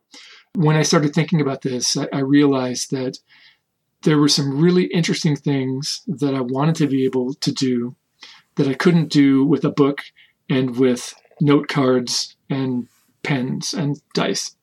When 0.56 0.75
I 0.75 0.84
started 0.84 1.13
thinking 1.13 1.41
about 1.41 1.62
this, 1.62 1.98
I, 1.98 2.08
I 2.13 2.20
realized 2.20 2.91
that 2.91 3.18
there 4.03 4.18
were 4.18 4.29
some 4.29 4.62
really 4.62 4.86
interesting 4.86 5.36
things 5.36 6.01
that 6.08 6.34
I 6.34 6.41
wanted 6.41 6.75
to 6.75 6.88
be 6.88 7.06
able 7.06 7.34
to 7.36 7.51
do 7.51 7.96
that 8.56 8.68
I 8.68 8.74
couldn't 8.74 9.12
do 9.12 9.44
with 9.44 9.63
a 9.63 9.70
book 9.70 10.01
and 10.50 10.77
with 10.77 11.13
note 11.41 11.68
cards 11.68 12.36
and 12.50 12.88
pens 13.24 13.74
and 13.74 14.01
dice. 14.13 14.56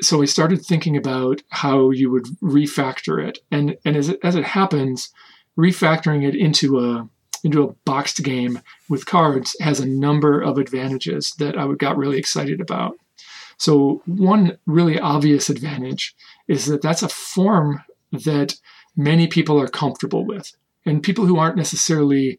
So 0.00 0.22
I 0.22 0.24
started 0.26 0.64
thinking 0.64 0.96
about 0.96 1.42
how 1.50 1.90
you 1.90 2.10
would 2.10 2.26
refactor 2.42 3.26
it, 3.26 3.38
and 3.50 3.76
and 3.84 3.96
as 3.96 4.08
it, 4.08 4.18
as 4.22 4.36
it 4.36 4.44
happens, 4.44 5.12
refactoring 5.58 6.26
it 6.26 6.34
into 6.34 6.78
a 6.78 7.08
into 7.42 7.62
a 7.62 7.72
boxed 7.84 8.22
game 8.22 8.60
with 8.88 9.06
cards 9.06 9.56
has 9.60 9.80
a 9.80 9.86
number 9.86 10.40
of 10.40 10.58
advantages 10.58 11.32
that 11.38 11.58
I 11.58 11.72
got 11.74 11.96
really 11.96 12.18
excited 12.18 12.60
about. 12.60 12.98
So 13.56 14.02
one 14.06 14.58
really 14.66 14.98
obvious 14.98 15.48
advantage 15.48 16.14
is 16.48 16.66
that 16.66 16.82
that's 16.82 17.02
a 17.02 17.08
form 17.08 17.82
that 18.12 18.56
many 18.96 19.26
people 19.26 19.60
are 19.60 19.68
comfortable 19.68 20.24
with. 20.24 20.52
And 20.86 21.02
people 21.02 21.26
who 21.26 21.38
aren't 21.38 21.56
necessarily 21.56 22.38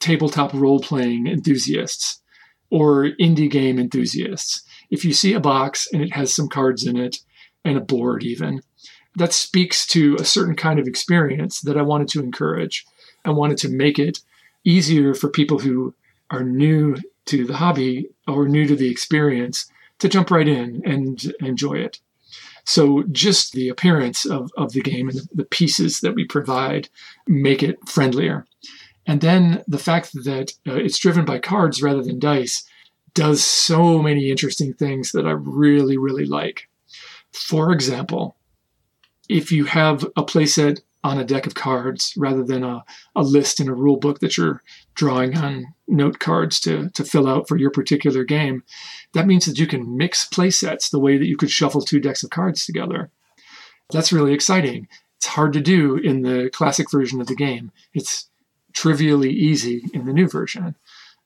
tabletop 0.00 0.52
role 0.54 0.80
playing 0.80 1.26
enthusiasts 1.26 2.20
or 2.70 3.10
indie 3.20 3.50
game 3.50 3.78
enthusiasts, 3.78 4.62
if 4.94 5.04
you 5.04 5.12
see 5.12 5.32
a 5.34 5.40
box 5.40 5.88
and 5.92 6.00
it 6.00 6.14
has 6.14 6.32
some 6.32 6.48
cards 6.48 6.86
in 6.86 6.96
it 6.96 7.18
and 7.64 7.76
a 7.76 7.80
board, 7.80 8.22
even, 8.22 8.62
that 9.16 9.32
speaks 9.32 9.86
to 9.88 10.16
a 10.20 10.24
certain 10.24 10.54
kind 10.54 10.78
of 10.78 10.86
experience 10.86 11.60
that 11.62 11.76
I 11.76 11.82
wanted 11.82 12.08
to 12.08 12.22
encourage. 12.22 12.86
I 13.24 13.30
wanted 13.30 13.58
to 13.58 13.68
make 13.68 13.98
it 13.98 14.20
easier 14.64 15.12
for 15.12 15.28
people 15.28 15.58
who 15.58 15.94
are 16.30 16.44
new 16.44 16.96
to 17.26 17.44
the 17.44 17.56
hobby 17.56 18.08
or 18.28 18.48
new 18.48 18.66
to 18.66 18.76
the 18.76 18.88
experience 18.88 19.66
to 19.98 20.08
jump 20.08 20.30
right 20.30 20.48
in 20.48 20.82
and 20.84 21.32
enjoy 21.40 21.74
it. 21.74 21.98
So 22.64 23.02
just 23.10 23.52
the 23.52 23.68
appearance 23.68 24.24
of, 24.24 24.50
of 24.56 24.72
the 24.72 24.82
game 24.82 25.08
and 25.08 25.20
the 25.34 25.44
pieces 25.44 26.00
that 26.00 26.14
we 26.14 26.24
provide 26.24 26.88
make 27.26 27.62
it 27.62 27.88
friendlier. 27.88 28.46
And 29.06 29.20
then 29.20 29.64
the 29.66 29.78
fact 29.78 30.12
that 30.24 30.52
uh, 30.66 30.76
it's 30.76 30.98
driven 30.98 31.24
by 31.24 31.38
cards 31.40 31.82
rather 31.82 32.02
than 32.02 32.18
dice 32.18 32.64
does 33.14 33.42
so 33.42 34.02
many 34.02 34.30
interesting 34.30 34.74
things 34.74 35.12
that 35.12 35.26
I 35.26 35.30
really, 35.30 35.96
really 35.96 36.26
like. 36.26 36.68
For 37.32 37.72
example, 37.72 38.36
if 39.28 39.50
you 39.50 39.64
have 39.64 40.04
a 40.16 40.24
playset 40.24 40.80
on 41.02 41.18
a 41.18 41.24
deck 41.24 41.46
of 41.46 41.54
cards 41.54 42.14
rather 42.16 42.42
than 42.42 42.64
a, 42.64 42.82
a 43.14 43.22
list 43.22 43.60
in 43.60 43.68
a 43.68 43.74
rule 43.74 43.96
book 43.96 44.20
that 44.20 44.36
you're 44.36 44.62
drawing 44.94 45.36
on 45.36 45.66
note 45.86 46.18
cards 46.18 46.58
to, 46.60 46.88
to 46.90 47.04
fill 47.04 47.28
out 47.28 47.46
for 47.46 47.58
your 47.58 47.70
particular 47.70 48.24
game, 48.24 48.62
that 49.12 49.26
means 49.26 49.44
that 49.44 49.58
you 49.58 49.66
can 49.66 49.96
mix 49.96 50.24
play 50.26 50.50
sets 50.50 50.88
the 50.88 50.98
way 50.98 51.18
that 51.18 51.26
you 51.26 51.36
could 51.36 51.50
shuffle 51.50 51.82
two 51.82 52.00
decks 52.00 52.22
of 52.22 52.30
cards 52.30 52.64
together. 52.64 53.10
That's 53.90 54.12
really 54.12 54.32
exciting. 54.32 54.88
It's 55.18 55.26
hard 55.26 55.52
to 55.52 55.60
do 55.60 55.96
in 55.96 56.22
the 56.22 56.50
classic 56.52 56.90
version 56.90 57.20
of 57.20 57.26
the 57.26 57.36
game. 57.36 57.70
It's 57.92 58.28
trivially 58.72 59.30
easy 59.30 59.84
in 59.92 60.06
the 60.06 60.12
new 60.12 60.28
version. 60.28 60.74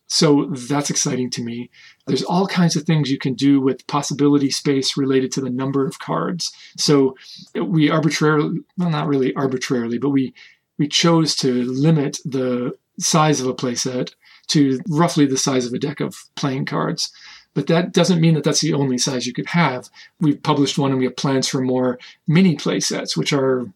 So 0.08 0.46
that's 0.46 0.90
exciting 0.90 1.30
to 1.30 1.42
me. 1.42 1.70
There's 2.06 2.22
all 2.22 2.46
kinds 2.46 2.76
of 2.76 2.84
things 2.84 3.10
you 3.10 3.18
can 3.18 3.34
do 3.34 3.60
with 3.60 3.86
possibility 3.86 4.50
space 4.50 4.96
related 4.96 5.30
to 5.32 5.40
the 5.42 5.50
number 5.50 5.86
of 5.86 5.98
cards. 5.98 6.52
So 6.76 7.14
we 7.54 7.90
arbitrarily, 7.90 8.60
well, 8.76 8.90
not 8.90 9.06
really 9.06 9.34
arbitrarily, 9.34 9.98
but 9.98 10.10
we 10.10 10.34
we 10.78 10.88
chose 10.88 11.34
to 11.36 11.64
limit 11.64 12.18
the 12.24 12.72
size 12.98 13.40
of 13.40 13.46
a 13.46 13.54
playset 13.54 14.14
to 14.48 14.80
roughly 14.88 15.26
the 15.26 15.36
size 15.36 15.66
of 15.66 15.72
a 15.72 15.78
deck 15.78 16.00
of 16.00 16.16
playing 16.36 16.64
cards. 16.64 17.12
But 17.54 17.66
that 17.66 17.92
doesn't 17.92 18.20
mean 18.20 18.34
that 18.34 18.44
that's 18.44 18.60
the 18.60 18.74
only 18.74 18.98
size 18.98 19.26
you 19.26 19.32
could 19.32 19.48
have. 19.48 19.90
We've 20.20 20.42
published 20.42 20.78
one 20.78 20.90
and 20.90 20.98
we 20.98 21.06
have 21.06 21.16
plans 21.16 21.48
for 21.48 21.60
more 21.60 21.98
mini 22.26 22.56
playsets, 22.56 23.16
which 23.16 23.32
are, 23.32 23.66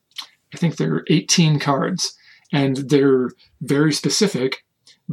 I 0.55 0.57
think 0.57 0.77
they're 0.77 1.05
18 1.09 1.59
cards 1.59 2.17
and 2.53 2.77
they're 2.77 3.31
very 3.61 3.93
specific, 3.93 4.65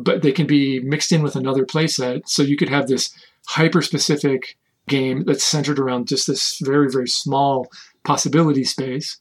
but 0.04 0.22
they 0.22 0.32
can 0.32 0.48
be 0.48 0.80
mixed 0.80 1.12
in 1.12 1.22
with 1.22 1.36
another 1.36 1.66
playset. 1.66 2.28
So 2.28 2.44
you 2.44 2.58
could 2.58 2.70
have 2.70 2.88
this 2.88 3.14
hyper 3.48 3.82
specific 3.82 4.58
game 4.88 5.24
that's 5.26 5.44
centered 5.44 5.80
around 5.80 6.08
just 6.08 6.28
this 6.28 6.60
very, 6.60 6.90
very 6.92 7.08
small 7.08 7.68
possibility 8.04 8.64
space. 8.64 9.18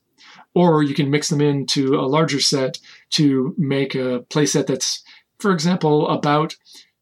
Or 0.55 0.83
you 0.83 0.95
can 0.95 1.11
mix 1.11 1.29
them 1.29 1.41
into 1.41 1.95
a 1.95 2.09
larger 2.09 2.41
set 2.41 2.79
to 3.11 3.55
make 3.57 3.95
a 3.95 4.25
playset 4.31 4.67
that's, 4.67 5.03
for 5.39 5.53
example, 5.53 6.09
about 6.09 6.57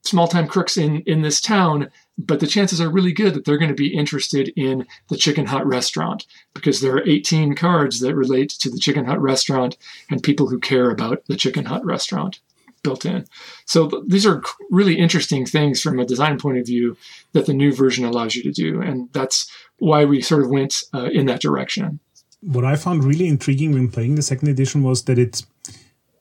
small 0.04 0.28
time 0.28 0.46
crooks 0.46 0.76
in, 0.76 1.00
in 1.02 1.22
this 1.22 1.40
town, 1.40 1.90
but 2.18 2.40
the 2.40 2.46
chances 2.46 2.80
are 2.80 2.90
really 2.90 3.12
good 3.12 3.34
that 3.34 3.44
they're 3.44 3.58
going 3.58 3.70
to 3.70 3.74
be 3.74 3.94
interested 3.94 4.52
in 4.56 4.86
the 5.08 5.16
Chicken 5.16 5.46
Hut 5.46 5.66
restaurant 5.66 6.26
because 6.54 6.80
there 6.80 6.94
are 6.94 7.06
18 7.06 7.54
cards 7.54 8.00
that 8.00 8.14
relate 8.14 8.50
to 8.50 8.70
the 8.70 8.78
Chicken 8.78 9.04
Hut 9.04 9.20
restaurant 9.20 9.76
and 10.10 10.22
people 10.22 10.48
who 10.48 10.58
care 10.58 10.90
about 10.90 11.24
the 11.26 11.36
Chicken 11.36 11.64
Hut 11.66 11.84
restaurant 11.84 12.40
built 12.86 13.04
in. 13.04 13.24
So 13.66 13.88
th- 13.88 14.04
these 14.06 14.26
are 14.26 14.42
really 14.70 14.96
interesting 14.96 15.44
things 15.44 15.82
from 15.82 15.98
a 15.98 16.06
design 16.06 16.38
point 16.38 16.58
of 16.58 16.66
view 16.66 16.96
that 17.32 17.46
the 17.46 17.58
new 17.62 17.72
version 17.74 18.04
allows 18.04 18.34
you 18.36 18.42
to 18.44 18.52
do. 18.52 18.80
And 18.80 19.08
that's 19.12 19.50
why 19.78 20.04
we 20.04 20.22
sort 20.22 20.42
of 20.44 20.50
went 20.50 20.72
uh, 20.94 21.10
in 21.18 21.26
that 21.26 21.40
direction. 21.40 21.98
What 22.40 22.64
I 22.64 22.76
found 22.76 23.04
really 23.04 23.26
intriguing 23.26 23.72
when 23.72 23.90
playing 23.90 24.14
the 24.14 24.22
second 24.22 24.48
edition 24.48 24.82
was 24.82 25.04
that 25.04 25.18
it 25.18 25.42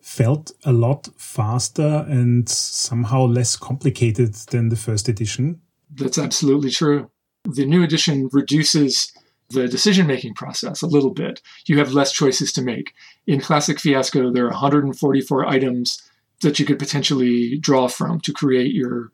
felt 0.01 0.51
a 0.63 0.71
lot 0.71 1.07
faster 1.17 2.05
and 2.07 2.49
somehow 2.49 3.25
less 3.25 3.55
complicated 3.55 4.33
than 4.51 4.69
the 4.69 4.75
first 4.87 5.07
edition. 5.07 5.61
That's 5.93 6.17
absolutely 6.17 6.71
true. 6.71 7.11
The 7.43 7.65
new 7.65 7.83
edition 7.83 8.29
reduces 8.31 9.13
the 9.49 9.67
decision 9.67 10.07
making 10.07 10.33
process 10.33 10.81
a 10.81 10.87
little 10.87 11.13
bit. 11.13 11.41
You 11.67 11.77
have 11.77 11.93
less 11.93 12.11
choices 12.11 12.51
to 12.53 12.61
make. 12.61 12.93
In 13.27 13.39
Classic 13.39 13.79
Fiasco, 13.79 14.31
there 14.31 14.45
are 14.45 14.49
144 14.49 15.45
items 15.45 16.01
that 16.41 16.59
you 16.59 16.65
could 16.65 16.79
potentially 16.79 17.57
draw 17.57 17.87
from 17.87 18.19
to 18.21 18.33
create 18.33 18.73
your 18.73 19.11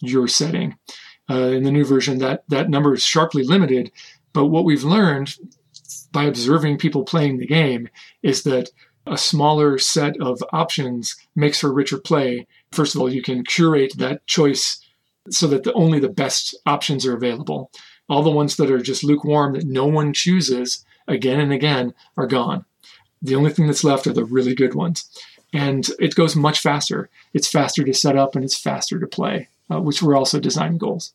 your 0.00 0.28
setting. 0.28 0.76
Uh, 1.30 1.50
in 1.50 1.62
the 1.62 1.70
new 1.70 1.84
version, 1.84 2.18
that 2.18 2.44
that 2.48 2.68
number 2.68 2.94
is 2.94 3.04
sharply 3.04 3.44
limited. 3.44 3.92
But 4.32 4.46
what 4.46 4.64
we've 4.64 4.84
learned 4.84 5.36
by 6.10 6.24
observing 6.24 6.78
people 6.78 7.04
playing 7.04 7.38
the 7.38 7.46
game 7.46 7.88
is 8.22 8.42
that 8.42 8.70
a 9.06 9.18
smaller 9.18 9.78
set 9.78 10.16
of 10.20 10.42
options 10.52 11.16
makes 11.34 11.60
for 11.60 11.72
richer 11.72 11.98
play. 11.98 12.46
First 12.70 12.94
of 12.94 13.00
all, 13.00 13.12
you 13.12 13.22
can 13.22 13.44
curate 13.44 13.94
that 13.98 14.26
choice 14.26 14.80
so 15.30 15.46
that 15.48 15.64
the, 15.64 15.72
only 15.74 15.98
the 15.98 16.08
best 16.08 16.56
options 16.66 17.06
are 17.06 17.16
available. 17.16 17.70
All 18.08 18.22
the 18.22 18.30
ones 18.30 18.56
that 18.56 18.70
are 18.70 18.80
just 18.80 19.04
lukewarm 19.04 19.54
that 19.54 19.64
no 19.64 19.86
one 19.86 20.12
chooses 20.12 20.84
again 21.08 21.40
and 21.40 21.52
again 21.52 21.94
are 22.16 22.26
gone. 22.26 22.64
The 23.22 23.36
only 23.36 23.50
thing 23.50 23.66
that's 23.66 23.84
left 23.84 24.06
are 24.06 24.12
the 24.12 24.24
really 24.24 24.54
good 24.54 24.74
ones. 24.74 25.08
And 25.52 25.86
it 25.98 26.14
goes 26.14 26.34
much 26.34 26.60
faster. 26.60 27.10
It's 27.34 27.48
faster 27.48 27.84
to 27.84 27.92
set 27.92 28.16
up 28.16 28.34
and 28.34 28.44
it's 28.44 28.58
faster 28.58 28.98
to 28.98 29.06
play, 29.06 29.48
uh, 29.70 29.80
which 29.80 30.02
were 30.02 30.16
also 30.16 30.40
design 30.40 30.78
goals. 30.78 31.12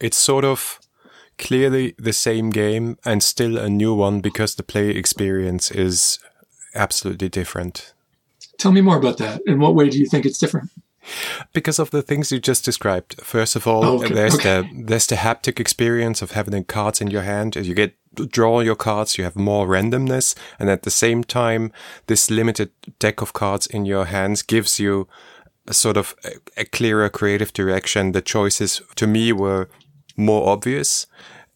It's 0.00 0.16
sort 0.16 0.44
of 0.44 0.80
clearly 1.38 1.94
the 1.98 2.12
same 2.12 2.50
game 2.50 2.98
and 3.04 3.22
still 3.22 3.58
a 3.58 3.68
new 3.68 3.94
one 3.94 4.20
because 4.20 4.54
the 4.54 4.62
play 4.62 4.90
experience 4.90 5.70
is 5.70 6.18
absolutely 6.74 7.28
different. 7.28 7.94
Tell 8.58 8.72
me 8.72 8.80
more 8.80 8.98
about 8.98 9.18
that. 9.18 9.40
In 9.46 9.60
what 9.60 9.74
way 9.74 9.88
do 9.88 9.98
you 9.98 10.06
think 10.06 10.26
it's 10.26 10.38
different? 10.38 10.70
Because 11.52 11.78
of 11.78 11.90
the 11.90 12.02
things 12.02 12.32
you 12.32 12.40
just 12.40 12.64
described. 12.64 13.20
First 13.22 13.56
of 13.56 13.66
all, 13.66 13.84
oh, 13.84 14.02
okay. 14.02 14.14
there's 14.14 14.36
okay. 14.36 14.62
the 14.62 14.84
there's 14.84 15.06
the 15.06 15.16
haptic 15.16 15.60
experience 15.60 16.22
of 16.22 16.30
having 16.30 16.52
the 16.52 16.64
cards 16.64 17.00
in 17.00 17.10
your 17.10 17.22
hand. 17.22 17.56
As 17.56 17.68
you 17.68 17.74
get 17.74 17.94
draw 18.14 18.60
your 18.60 18.76
cards, 18.76 19.18
you 19.18 19.24
have 19.24 19.36
more 19.36 19.66
randomness, 19.66 20.34
and 20.58 20.70
at 20.70 20.82
the 20.82 20.90
same 20.90 21.24
time, 21.24 21.72
this 22.06 22.30
limited 22.30 22.70
deck 22.98 23.20
of 23.20 23.32
cards 23.32 23.66
in 23.66 23.84
your 23.84 24.06
hands 24.06 24.42
gives 24.42 24.78
you 24.78 25.08
a 25.66 25.74
sort 25.74 25.96
of 25.96 26.14
a, 26.24 26.32
a 26.58 26.64
clearer 26.64 27.08
creative 27.08 27.52
direction. 27.52 28.12
The 28.12 28.22
choices 28.22 28.82
to 28.96 29.06
me 29.06 29.32
were 29.32 29.68
more 30.16 30.48
obvious, 30.48 31.06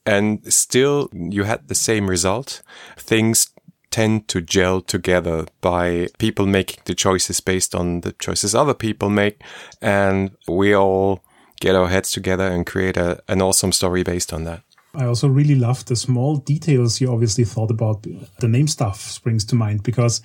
and 0.05 0.53
still 0.53 1.09
you 1.13 1.45
had 1.45 1.69
the 1.69 1.75
same 1.75 2.09
result. 2.09 2.63
Things 2.97 3.53
tend 3.91 4.29
to 4.29 4.41
gel 4.41 4.81
together 4.81 5.47
by 5.61 6.09
people 6.19 6.47
making 6.47 6.81
the 6.85 6.95
choices 6.95 7.41
based 7.41 7.75
on 7.75 8.03
the 8.03 8.13
choices 8.13 8.55
other 8.55 8.75
people 8.75 9.11
make. 9.11 9.43
And 9.81 10.37
we 10.47 10.75
all 10.75 11.23
get 11.61 11.75
our 11.75 11.89
heads 11.89 12.13
together 12.13 12.47
and 12.47 12.67
create 12.67 12.97
a, 12.97 13.23
an 13.29 13.43
awesome 13.43 13.73
story 13.73 14.03
based 14.03 14.33
on 14.33 14.45
that. 14.45 14.63
I 14.99 15.07
also 15.07 15.29
really 15.29 15.55
love 15.55 15.85
the 15.85 15.97
small 15.97 16.37
details 16.39 17.01
you 17.01 17.13
obviously 17.13 17.45
thought 17.45 17.71
about. 17.71 18.05
The 18.41 18.49
name 18.49 18.67
stuff 18.67 19.01
springs 19.01 19.45
to 19.47 19.55
mind 19.55 19.85
because 19.85 20.21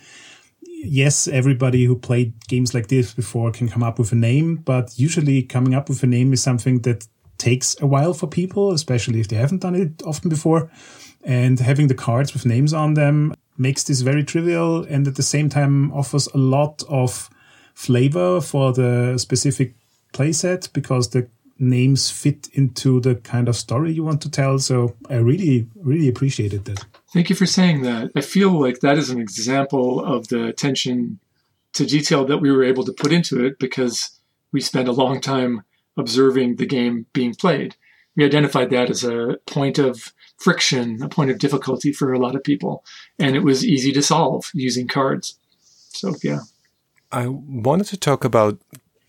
yes, 0.65 1.27
everybody 1.27 1.85
who 1.85 1.95
played 1.95 2.33
games 2.47 2.73
like 2.73 2.87
this 2.87 3.13
before 3.13 3.51
can 3.51 3.69
come 3.69 3.83
up 3.83 3.99
with 3.99 4.11
a 4.11 4.15
name, 4.15 4.57
but 4.57 4.97
usually 4.97 5.43
coming 5.43 5.75
up 5.75 5.89
with 5.89 6.01
a 6.01 6.07
name 6.07 6.33
is 6.33 6.41
something 6.41 6.79
that 6.81 7.07
takes 7.37 7.79
a 7.81 7.85
while 7.85 8.13
for 8.13 8.27
people, 8.27 8.71
especially 8.71 9.19
if 9.19 9.27
they 9.27 9.35
haven't 9.35 9.61
done 9.61 9.75
it 9.75 10.01
often 10.05 10.29
before. 10.29 10.71
And 11.23 11.59
having 11.59 11.87
the 11.87 11.95
cards 11.95 12.33
with 12.33 12.45
names 12.45 12.73
on 12.73 12.95
them 12.95 13.35
makes 13.57 13.83
this 13.83 14.01
very 14.01 14.23
trivial 14.23 14.83
and 14.83 15.07
at 15.07 15.15
the 15.15 15.23
same 15.23 15.49
time 15.49 15.91
offers 15.93 16.27
a 16.33 16.37
lot 16.37 16.83
of 16.89 17.29
flavor 17.75 18.41
for 18.41 18.73
the 18.73 19.17
specific 19.17 19.75
playset 20.13 20.71
because 20.73 21.09
the 21.09 21.27
names 21.59 22.09
fit 22.09 22.49
into 22.53 22.99
the 22.99 23.15
kind 23.15 23.47
of 23.47 23.55
story 23.55 23.93
you 23.93 24.03
want 24.03 24.21
to 24.21 24.29
tell. 24.29 24.59
So 24.59 24.95
I 25.09 25.15
really, 25.15 25.67
really 25.75 26.07
appreciated 26.07 26.65
that. 26.65 26.85
Thank 27.13 27.29
you 27.29 27.35
for 27.35 27.45
saying 27.45 27.83
that. 27.83 28.11
I 28.15 28.21
feel 28.21 28.59
like 28.59 28.79
that 28.79 28.97
is 28.97 29.09
an 29.09 29.19
example 29.21 30.03
of 30.03 30.27
the 30.29 30.45
attention 30.45 31.19
to 31.73 31.85
detail 31.85 32.25
that 32.25 32.39
we 32.39 32.51
were 32.51 32.63
able 32.63 32.83
to 32.85 32.93
put 32.93 33.11
into 33.11 33.45
it 33.45 33.59
because 33.59 34.19
we 34.51 34.61
spent 34.61 34.87
a 34.87 34.93
long 34.93 35.21
time 35.21 35.63
observing 35.97 36.55
the 36.55 36.65
game 36.65 37.05
being 37.13 37.35
played. 37.35 37.75
We 38.15 38.25
identified 38.25 38.69
that 38.69 38.89
as 38.89 39.03
a 39.03 39.37
point 39.47 39.79
of 39.79 40.13
friction, 40.37 41.01
a 41.01 41.09
point 41.09 41.31
of 41.31 41.39
difficulty 41.39 41.91
for 41.91 42.13
a 42.13 42.19
lot 42.19 42.35
of 42.35 42.43
people, 42.43 42.83
and 43.17 43.35
it 43.35 43.43
was 43.43 43.65
easy 43.65 43.91
to 43.93 44.01
solve 44.01 44.51
using 44.53 44.87
cards. 44.87 45.39
So, 45.89 46.13
yeah. 46.23 46.41
I 47.11 47.27
wanted 47.27 47.87
to 47.87 47.97
talk 47.97 48.23
about 48.23 48.59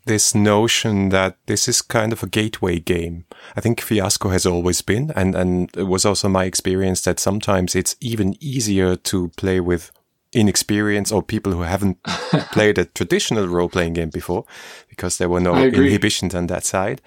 this 0.06 0.34
notion 0.34 1.08
that 1.10 1.36
this 1.46 1.68
is 1.68 1.82
kind 1.82 2.12
of 2.12 2.22
a 2.22 2.28
gateway 2.28 2.78
game. 2.78 3.24
I 3.56 3.60
think 3.60 3.80
Fiasco 3.80 4.28
has 4.30 4.46
always 4.46 4.82
been, 4.82 5.12
and, 5.16 5.34
and 5.34 5.70
it 5.76 5.84
was 5.84 6.04
also 6.04 6.28
my 6.28 6.44
experience 6.44 7.02
that 7.02 7.20
sometimes 7.20 7.74
it's 7.74 7.96
even 8.00 8.36
easier 8.40 8.96
to 8.96 9.28
play 9.36 9.60
with 9.60 9.90
inexperienced 10.32 11.12
or 11.12 11.22
people 11.22 11.52
who 11.52 11.62
haven't 11.62 12.02
played 12.52 12.76
a 12.78 12.84
traditional 12.84 13.46
role 13.46 13.68
playing 13.68 13.94
game 13.94 14.10
before 14.10 14.44
because 14.88 15.16
there 15.16 15.28
were 15.28 15.40
no 15.40 15.56
inhibitions 15.56 16.34
on 16.34 16.48
that 16.48 16.64
side. 16.64 17.00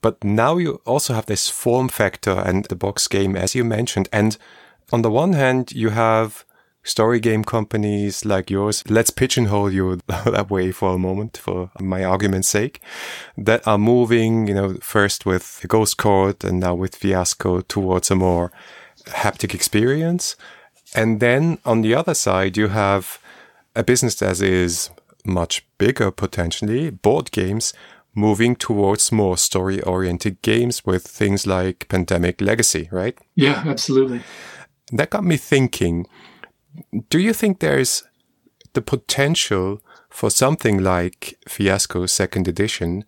But 0.00 0.22
now 0.22 0.58
you 0.58 0.80
also 0.84 1.14
have 1.14 1.26
this 1.26 1.48
form 1.48 1.88
factor 1.88 2.30
and 2.30 2.64
the 2.66 2.76
box 2.76 3.08
game, 3.08 3.36
as 3.36 3.54
you 3.54 3.64
mentioned. 3.64 4.08
And 4.12 4.36
on 4.92 5.02
the 5.02 5.10
one 5.10 5.32
hand, 5.32 5.72
you 5.72 5.90
have 5.90 6.44
story 6.88 7.20
game 7.20 7.44
companies 7.44 8.24
like 8.24 8.50
yours, 8.50 8.82
let's 8.88 9.10
pigeonhole 9.10 9.72
you 9.72 10.00
that 10.06 10.50
way 10.50 10.72
for 10.72 10.94
a 10.94 10.98
moment 10.98 11.36
for 11.36 11.70
my 11.80 12.04
argument's 12.04 12.48
sake, 12.48 12.80
that 13.36 13.66
are 13.66 13.78
moving, 13.78 14.48
you 14.48 14.54
know, 14.54 14.74
first 14.80 15.26
with 15.26 15.64
Ghost 15.68 15.98
Court 15.98 16.42
and 16.44 16.60
now 16.60 16.74
with 16.74 16.96
Fiasco 16.96 17.60
towards 17.60 18.10
a 18.10 18.16
more 18.16 18.50
haptic 19.06 19.54
experience. 19.54 20.36
And 20.94 21.20
then 21.20 21.58
on 21.64 21.82
the 21.82 21.94
other 21.94 22.14
side, 22.14 22.56
you 22.56 22.68
have 22.68 23.18
a 23.76 23.84
business 23.84 24.14
that 24.16 24.40
is 24.40 24.90
much 25.24 25.66
bigger 25.76 26.10
potentially, 26.10 26.90
board 26.90 27.30
games, 27.30 27.72
moving 28.14 28.56
towards 28.56 29.12
more 29.12 29.36
story 29.36 29.80
oriented 29.82 30.40
games 30.42 30.84
with 30.84 31.06
things 31.06 31.46
like 31.46 31.86
Pandemic 31.88 32.40
Legacy, 32.40 32.88
right? 32.90 33.16
Yeah, 33.34 33.62
absolutely. 33.66 34.22
That 34.90 35.10
got 35.10 35.24
me 35.24 35.36
thinking 35.36 36.06
do 37.10 37.18
you 37.18 37.32
think 37.32 37.60
there's 37.60 38.04
the 38.72 38.82
potential 38.82 39.80
for 40.08 40.30
something 40.30 40.82
like 40.82 41.38
Fiasco 41.48 42.06
Second 42.06 42.48
Edition 42.48 43.04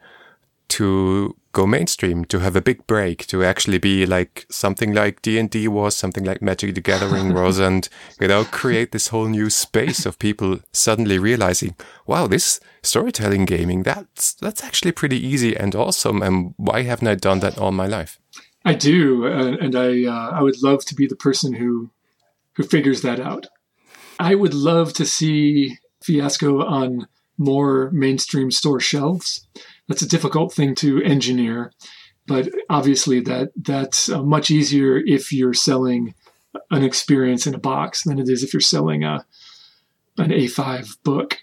to 0.69 1.37
go 1.53 1.67
mainstream, 1.67 2.25
to 2.27 2.39
have 2.39 2.55
a 2.55 2.63
big 2.63 2.87
break, 2.87 3.27
to 3.27 3.43
actually 3.43 3.79
be 3.79 4.07
like 4.07 4.47
something 4.51 4.95
like 4.95 5.21
D 5.21 5.39
and 5.39 5.51
D 5.51 5.67
was, 5.67 5.97
something 5.97 6.25
like 6.25 6.41
Magic 6.41 6.75
the 6.75 6.81
Gathering 6.81 7.35
was, 7.41 7.59
and 7.59 7.89
you 8.21 8.29
know, 8.29 8.45
create 8.45 8.93
this 8.93 9.09
whole 9.09 9.27
new 9.27 9.51
space 9.51 10.07
of 10.07 10.19
people 10.19 10.61
suddenly 10.73 11.19
realizing, 11.19 11.75
wow, 12.07 12.27
this 12.27 12.61
storytelling 12.83 13.45
gaming 13.45 13.83
that's 13.83 14.35
that's 14.35 14.63
actually 14.63 14.93
pretty 14.93 15.19
easy 15.19 15.57
and 15.57 15.75
awesome, 15.75 16.23
and 16.23 16.55
why 16.57 16.83
haven't 16.83 17.09
I 17.09 17.17
done 17.17 17.41
that 17.41 17.59
all 17.59 17.73
my 17.73 17.87
life? 17.87 18.21
I 18.65 18.75
do, 18.75 19.27
uh, 19.27 19.57
and 19.61 19.75
I 19.75 20.05
uh, 20.05 20.31
I 20.31 20.43
would 20.43 20.63
love 20.63 20.85
to 20.87 20.95
be 20.95 21.07
the 21.07 21.17
person 21.17 21.53
who 21.53 21.91
who 22.55 22.63
figures 22.63 23.03
that 23.03 23.19
out. 23.19 23.49
I 24.21 24.35
would 24.35 24.53
love 24.53 24.93
to 24.95 25.07
see 25.07 25.79
Fiasco 26.03 26.63
on 26.63 27.09
more 27.39 27.91
mainstream 27.91 28.51
store 28.51 28.79
shelves. 28.79 29.47
That's 29.89 30.03
a 30.03 30.09
difficult 30.09 30.53
thing 30.53 30.75
to 30.77 31.03
engineer, 31.03 31.73
but 32.27 32.51
obviously 32.69 33.21
that 33.21 33.51
that's 33.57 34.11
uh, 34.11 34.23
much 34.23 34.51
easier 34.51 34.99
if 34.99 35.33
you're 35.33 35.55
selling 35.55 36.15
an 36.71 36.85
experience 36.85 37.47
in 37.47 37.55
a 37.55 37.59
box 37.59 38.05
than 38.05 38.19
it 38.19 38.29
is 38.29 38.45
if 38.45 38.53
you're 38.53 38.61
selling 38.61 39.05
a 39.05 39.25
an 40.19 40.31
A5 40.31 40.99
book. 41.03 41.39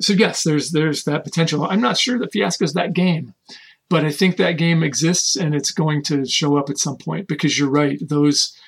So 0.00 0.12
yes, 0.12 0.42
there's 0.42 0.72
there's 0.72 1.04
that 1.04 1.22
potential. 1.22 1.64
I'm 1.64 1.80
not 1.80 1.96
sure 1.96 2.18
that 2.18 2.32
Fiasco 2.32 2.64
is 2.64 2.72
that 2.72 2.92
game, 2.92 3.34
but 3.88 4.04
I 4.04 4.10
think 4.10 4.36
that 4.36 4.58
game 4.58 4.82
exists 4.82 5.36
and 5.36 5.54
it's 5.54 5.70
going 5.70 6.02
to 6.04 6.26
show 6.26 6.58
up 6.58 6.70
at 6.70 6.78
some 6.78 6.96
point 6.96 7.28
because 7.28 7.56
you're 7.56 7.70
right. 7.70 8.00
Those 8.00 8.58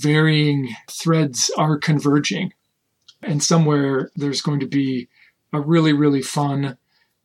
varying 0.00 0.74
threads 0.90 1.48
are 1.56 1.78
converging. 1.78 2.52
And 3.22 3.42
somewhere 3.42 4.10
there's 4.16 4.42
going 4.42 4.60
to 4.60 4.66
be 4.66 5.08
a 5.52 5.60
really, 5.60 5.92
really 5.92 6.22
fun, 6.22 6.76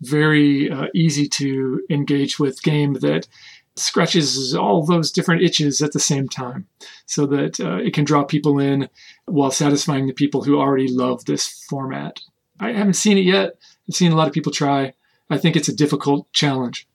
very 0.01 0.71
uh, 0.71 0.88
easy 0.95 1.27
to 1.27 1.82
engage 1.89 2.39
with 2.39 2.63
game 2.63 2.93
that 2.95 3.27
scratches 3.75 4.56
all 4.56 4.86
those 4.86 5.12
different 5.12 5.41
itches 5.41 5.82
at 5.82 5.93
the 5.93 5.99
same 5.99 6.29
time 6.29 6.67
so 7.06 7.25
that 7.25 7.60
uh, 7.60 7.77
it 7.77 7.93
can 7.93 8.03
draw 8.03 8.23
people 8.23 8.60
in 8.60 8.88
while 9.25 9.51
satisfying 9.51 10.08
the 10.08 10.13
people 10.13 10.43
who 10.43 10.60
already 10.60 10.88
love 10.88 11.25
this 11.25 11.65
format. 11.69 12.19
I 12.60 12.71
haven't 12.71 12.93
seen 12.93 13.17
it 13.17 13.25
yet. 13.25 13.56
I've 13.88 13.95
seen 13.95 14.12
a 14.12 14.15
lot 14.15 14.27
of 14.27 14.34
people 14.34 14.51
try. 14.51 14.93
I 15.29 15.38
think 15.38 15.56
it's 15.56 15.69
a 15.69 15.75
difficult 15.75 16.32
challenge. 16.34 16.88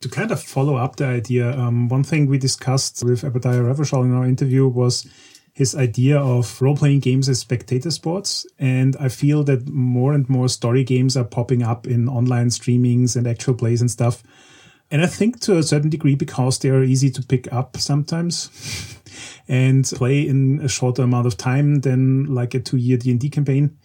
To 0.00 0.08
kind 0.08 0.30
of 0.30 0.42
follow 0.42 0.76
up 0.76 0.96
the 0.96 1.06
idea, 1.06 1.56
um, 1.56 1.88
one 1.88 2.04
thing 2.04 2.26
we 2.26 2.38
discussed 2.38 3.02
with 3.04 3.22
Abadiah 3.22 3.72
Revachol 3.72 4.04
in 4.04 4.14
our 4.14 4.26
interview 4.26 4.66
was 4.68 5.06
his 5.56 5.74
idea 5.74 6.18
of 6.18 6.60
role 6.60 6.76
playing 6.76 7.00
games 7.00 7.30
as 7.30 7.38
spectator 7.38 7.90
sports. 7.90 8.46
And 8.58 8.94
I 9.00 9.08
feel 9.08 9.42
that 9.44 9.66
more 9.70 10.12
and 10.12 10.28
more 10.28 10.50
story 10.50 10.84
games 10.84 11.16
are 11.16 11.24
popping 11.24 11.62
up 11.62 11.86
in 11.86 12.10
online 12.10 12.48
streamings 12.48 13.16
and 13.16 13.26
actual 13.26 13.54
plays 13.54 13.80
and 13.80 13.90
stuff. 13.90 14.22
And 14.90 15.00
I 15.00 15.06
think 15.06 15.40
to 15.40 15.56
a 15.56 15.62
certain 15.62 15.88
degree 15.88 16.14
because 16.14 16.58
they 16.58 16.68
are 16.68 16.82
easy 16.84 17.08
to 17.10 17.22
pick 17.22 17.50
up 17.50 17.78
sometimes 17.78 18.50
and 19.48 19.86
play 19.86 20.28
in 20.28 20.60
a 20.60 20.68
shorter 20.68 21.02
amount 21.02 21.26
of 21.26 21.38
time 21.38 21.76
than 21.80 22.26
like 22.26 22.52
a 22.52 22.60
two 22.60 22.76
year 22.76 22.98
D&D 22.98 23.30
campaign. 23.30 23.78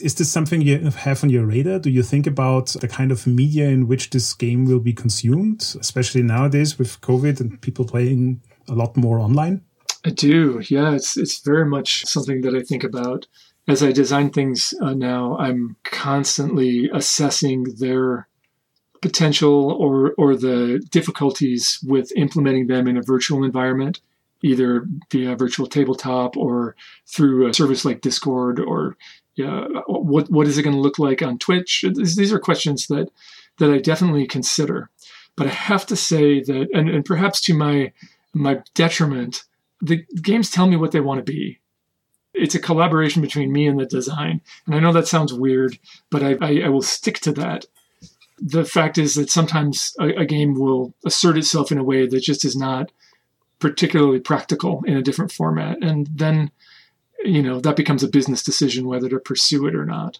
Is 0.00 0.16
this 0.16 0.32
something 0.32 0.62
you 0.62 0.90
have 0.90 1.22
on 1.22 1.30
your 1.30 1.46
radar? 1.46 1.78
Do 1.78 1.90
you 1.90 2.02
think 2.02 2.26
about 2.26 2.70
the 2.80 2.88
kind 2.88 3.12
of 3.12 3.24
media 3.24 3.68
in 3.68 3.86
which 3.86 4.10
this 4.10 4.34
game 4.34 4.64
will 4.64 4.80
be 4.80 4.92
consumed, 4.92 5.76
especially 5.78 6.24
nowadays 6.24 6.76
with 6.76 7.00
COVID 7.02 7.38
and 7.38 7.62
people 7.62 7.84
playing 7.84 8.40
a 8.68 8.74
lot 8.74 8.96
more 8.96 9.20
online? 9.20 9.62
I 10.04 10.10
do. 10.10 10.62
Yeah, 10.68 10.94
it's 10.94 11.16
it's 11.16 11.40
very 11.40 11.64
much 11.64 12.04
something 12.04 12.42
that 12.42 12.54
I 12.54 12.62
think 12.62 12.84
about 12.84 13.26
as 13.66 13.82
I 13.82 13.92
design 13.92 14.30
things 14.30 14.74
uh, 14.82 14.92
now. 14.92 15.36
I'm 15.38 15.76
constantly 15.84 16.90
assessing 16.92 17.64
their 17.78 18.28
potential 19.00 19.72
or 19.72 20.14
or 20.18 20.36
the 20.36 20.84
difficulties 20.90 21.78
with 21.86 22.12
implementing 22.16 22.66
them 22.66 22.86
in 22.86 22.98
a 22.98 23.02
virtual 23.02 23.44
environment, 23.44 24.00
either 24.42 24.86
via 25.10 25.36
virtual 25.36 25.66
tabletop 25.66 26.36
or 26.36 26.76
through 27.06 27.46
a 27.46 27.54
service 27.54 27.84
like 27.84 28.02
Discord 28.02 28.60
or 28.60 28.96
yeah, 29.36 29.66
what 29.86 30.30
what 30.30 30.46
is 30.46 30.58
it 30.58 30.62
going 30.62 30.76
to 30.76 30.82
look 30.82 30.98
like 30.98 31.22
on 31.22 31.38
Twitch? 31.38 31.84
These 31.94 32.32
are 32.32 32.38
questions 32.38 32.86
that 32.88 33.08
that 33.58 33.70
I 33.70 33.78
definitely 33.78 34.26
consider. 34.26 34.90
But 35.36 35.48
I 35.48 35.50
have 35.50 35.86
to 35.86 35.96
say 35.96 36.40
that, 36.42 36.68
and, 36.72 36.88
and 36.88 37.04
perhaps 37.04 37.40
to 37.42 37.54
my 37.54 37.92
my 38.32 38.62
detriment, 38.74 39.44
the 39.84 40.04
games 40.22 40.50
tell 40.50 40.66
me 40.66 40.76
what 40.76 40.92
they 40.92 41.00
want 41.00 41.24
to 41.24 41.32
be. 41.32 41.60
It's 42.32 42.54
a 42.54 42.60
collaboration 42.60 43.22
between 43.22 43.52
me 43.52 43.66
and 43.66 43.78
the 43.78 43.86
design. 43.86 44.40
And 44.66 44.74
I 44.74 44.80
know 44.80 44.92
that 44.92 45.06
sounds 45.06 45.32
weird, 45.32 45.78
but 46.10 46.22
I, 46.22 46.36
I, 46.40 46.62
I 46.64 46.68
will 46.68 46.82
stick 46.82 47.20
to 47.20 47.32
that. 47.32 47.66
The 48.38 48.64
fact 48.64 48.98
is 48.98 49.14
that 49.14 49.30
sometimes 49.30 49.94
a, 50.00 50.08
a 50.22 50.26
game 50.26 50.54
will 50.54 50.94
assert 51.06 51.38
itself 51.38 51.70
in 51.70 51.78
a 51.78 51.84
way 51.84 52.06
that 52.06 52.20
just 52.20 52.44
is 52.44 52.56
not 52.56 52.90
particularly 53.60 54.18
practical 54.18 54.82
in 54.84 54.96
a 54.96 55.02
different 55.02 55.30
format. 55.30 55.78
And 55.80 56.08
then, 56.12 56.50
you 57.24 57.42
know, 57.42 57.60
that 57.60 57.76
becomes 57.76 58.02
a 58.02 58.08
business 58.08 58.42
decision 58.42 58.88
whether 58.88 59.08
to 59.08 59.20
pursue 59.20 59.66
it 59.66 59.76
or 59.76 59.84
not. 59.84 60.18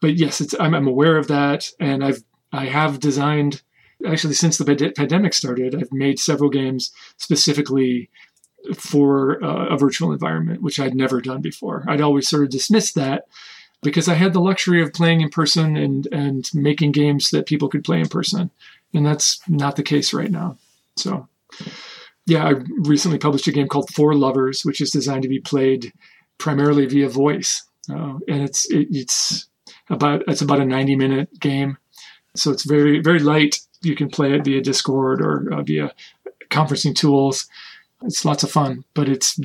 But 0.00 0.14
yes, 0.14 0.40
it's, 0.40 0.54
I'm, 0.58 0.74
I'm 0.74 0.88
aware 0.88 1.18
of 1.18 1.28
that. 1.28 1.70
And 1.78 2.02
I've, 2.02 2.22
I 2.52 2.66
have 2.66 3.00
designed 3.00 3.62
actually 4.06 4.34
since 4.34 4.58
the 4.58 4.92
pandemic 4.96 5.34
started, 5.34 5.74
I've 5.74 5.92
made 5.92 6.18
several 6.18 6.50
games 6.50 6.92
specifically 7.16 8.08
for 8.74 9.42
uh, 9.42 9.66
a 9.66 9.78
virtual 9.78 10.12
environment, 10.12 10.62
which 10.62 10.80
I'd 10.80 10.94
never 10.94 11.20
done 11.20 11.40
before. 11.40 11.84
I'd 11.88 12.00
always 12.00 12.28
sort 12.28 12.44
of 12.44 12.50
dismissed 12.50 12.94
that 12.96 13.24
because 13.82 14.08
I 14.08 14.14
had 14.14 14.32
the 14.32 14.40
luxury 14.40 14.82
of 14.82 14.92
playing 14.92 15.20
in 15.20 15.30
person 15.30 15.76
and 15.76 16.06
and 16.12 16.48
making 16.54 16.92
games 16.92 17.30
that 17.30 17.46
people 17.46 17.68
could 17.68 17.84
play 17.84 18.00
in 18.00 18.08
person, 18.08 18.50
and 18.92 19.06
that's 19.06 19.40
not 19.48 19.76
the 19.76 19.82
case 19.82 20.12
right 20.12 20.30
now. 20.30 20.56
So, 20.96 21.28
yeah, 22.26 22.46
I 22.46 22.54
recently 22.78 23.18
published 23.18 23.46
a 23.46 23.52
game 23.52 23.68
called 23.68 23.90
Four 23.90 24.14
Lovers, 24.14 24.62
which 24.62 24.80
is 24.80 24.90
designed 24.90 25.22
to 25.22 25.28
be 25.28 25.40
played 25.40 25.92
primarily 26.38 26.86
via 26.86 27.08
voice. 27.08 27.64
uh, 27.90 28.18
and 28.28 28.42
it's 28.42 28.70
it, 28.70 28.88
it's 28.90 29.46
about 29.90 30.22
it's 30.28 30.42
about 30.42 30.60
a 30.60 30.66
90 30.66 30.96
minute 30.96 31.40
game, 31.40 31.78
so 32.36 32.50
it's 32.50 32.64
very 32.64 33.00
very 33.00 33.20
light. 33.20 33.60
You 33.82 33.94
can 33.94 34.10
play 34.10 34.34
it 34.34 34.44
via 34.44 34.60
Discord 34.60 35.22
or 35.22 35.52
uh, 35.52 35.62
via 35.62 35.92
conferencing 36.50 36.94
tools. 36.94 37.46
It's 38.02 38.24
lots 38.24 38.42
of 38.42 38.50
fun, 38.50 38.84
but 38.94 39.08
it's 39.08 39.38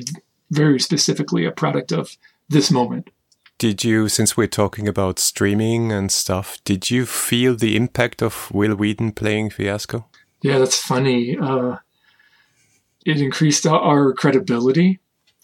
very 0.50 0.78
specifically 0.78 1.44
a 1.44 1.50
product 1.50 1.92
of 1.92 2.16
this 2.48 2.70
moment. 2.70 3.10
Did 3.58 3.84
you, 3.84 4.08
since 4.08 4.36
we're 4.36 4.46
talking 4.46 4.88
about 4.88 5.18
streaming 5.18 5.92
and 5.92 6.10
stuff, 6.10 6.58
did 6.64 6.90
you 6.90 7.06
feel 7.06 7.54
the 7.56 7.76
impact 7.76 8.22
of 8.22 8.50
Wil 8.52 8.74
Wheaton 8.74 9.12
playing 9.12 9.50
Fiasco? 9.50 10.06
Yeah, 10.42 10.58
that's 10.58 10.78
funny. 10.78 11.38
Uh, 11.38 11.76
it 13.06 13.20
increased 13.20 13.66
our 13.66 14.12
credibility 14.12 15.00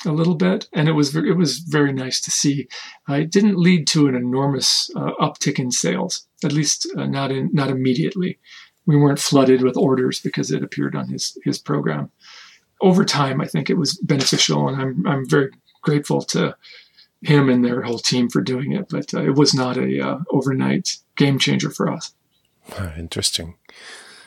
a 0.06 0.12
little 0.12 0.34
bit, 0.34 0.68
and 0.72 0.88
it 0.88 0.92
was 0.92 1.14
it 1.14 1.36
was 1.36 1.58
very 1.58 1.92
nice 1.92 2.20
to 2.22 2.30
see. 2.30 2.68
Uh, 3.08 3.14
it 3.14 3.30
didn't 3.30 3.58
lead 3.58 3.86
to 3.88 4.08
an 4.08 4.14
enormous 4.14 4.90
uh, 4.96 5.12
uptick 5.20 5.58
in 5.58 5.70
sales, 5.70 6.26
at 6.44 6.52
least 6.52 6.88
uh, 6.96 7.06
not 7.06 7.30
in 7.30 7.50
not 7.52 7.70
immediately. 7.70 8.38
We 8.86 8.96
weren't 8.96 9.18
flooded 9.18 9.62
with 9.62 9.76
orders 9.76 10.20
because 10.20 10.50
it 10.50 10.64
appeared 10.64 10.96
on 10.96 11.08
his 11.08 11.38
his 11.44 11.58
program. 11.58 12.10
Over 12.80 13.04
time, 13.04 13.40
I 13.40 13.46
think 13.46 13.68
it 13.68 13.76
was 13.76 13.94
beneficial, 13.98 14.68
and 14.68 14.80
I'm 14.80 15.06
I'm 15.06 15.28
very 15.28 15.50
grateful 15.82 16.22
to 16.22 16.56
him 17.22 17.48
and 17.50 17.64
their 17.64 17.82
whole 17.82 17.98
team 17.98 18.28
for 18.30 18.40
doing 18.40 18.72
it. 18.72 18.88
But 18.88 19.12
uh, 19.12 19.22
it 19.22 19.34
was 19.34 19.54
not 19.54 19.76
a 19.76 20.00
uh, 20.00 20.18
overnight 20.30 20.96
game 21.16 21.38
changer 21.38 21.70
for 21.70 21.90
us. 21.90 22.14
Ah, 22.78 22.94
interesting. 22.96 23.56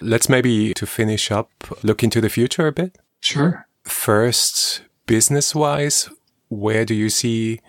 Let's 0.01 0.29
maybe 0.29 0.73
to 0.73 0.85
finish 0.85 1.31
up 1.31 1.49
look 1.83 2.03
into 2.03 2.21
the 2.21 2.29
future 2.29 2.67
a 2.67 2.71
bit. 2.71 2.97
Sure. 3.21 3.65
First, 3.83 4.81
business 5.05 5.55
wise, 5.55 6.09
where 6.49 6.85
do 6.85 6.93
you 6.93 7.09
see 7.09 7.59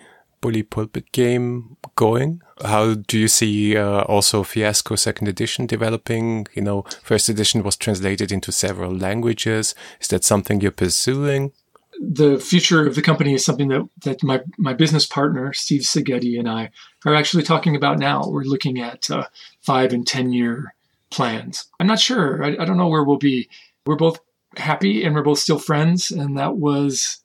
Bully 0.41 0.63
Pulpit 0.63 1.13
game 1.13 1.77
going? 1.95 2.43
How 2.63 2.95
do 2.95 3.19
you 3.19 3.29
see 3.29 3.77
uh, 3.77 4.03
also 4.03 4.43
Fiasco 4.45 4.95
second 4.97 5.29
edition 5.29 5.67
developing? 5.67 6.47
You 6.55 6.63
know, 6.63 6.83
first 7.03 7.29
edition 7.29 7.63
was 7.63 7.77
translated 7.77 8.31
into 8.31 8.53
several 8.53 8.95
languages. 8.95 9.75
Is 10.01 10.09
that 10.09 10.25
something 10.25 10.61
you're 10.61 10.71
pursuing? 10.71 11.53
The 12.01 12.39
future 12.39 12.87
of 12.87 12.95
the 12.95 13.03
company 13.03 13.35
is 13.35 13.45
something 13.45 13.69
that, 13.69 13.89
that 14.03 14.23
my, 14.23 14.41
my 14.59 14.73
business 14.73 15.07
partner, 15.07 15.53
Steve 15.53 15.83
Szigeti, 15.83 16.39
and 16.39 16.49
I 16.49 16.71
are 17.05 17.15
actually 17.15 17.45
talking 17.45 17.77
about 17.77 17.99
now. 17.99 18.23
We're 18.27 18.43
looking 18.43 18.81
at 18.81 19.11
uh, 19.11 19.27
five 19.63 19.93
and 19.93 20.07
10 20.07 20.33
year 20.33 20.75
plans. 21.11 21.67
I'm 21.79 21.87
not 21.87 22.01
sure. 22.01 22.43
I, 22.43 22.57
I 22.61 22.65
don't 22.65 22.77
know 22.77 22.89
where 22.89 23.05
we'll 23.05 23.17
be. 23.17 23.49
We're 23.87 23.97
both 23.97 24.19
happy 24.57 25.05
and 25.05 25.15
we're 25.15 25.23
both 25.23 25.39
still 25.39 25.59
friends. 25.59 26.11
And 26.11 26.37
that 26.39 26.57
was 26.57 27.19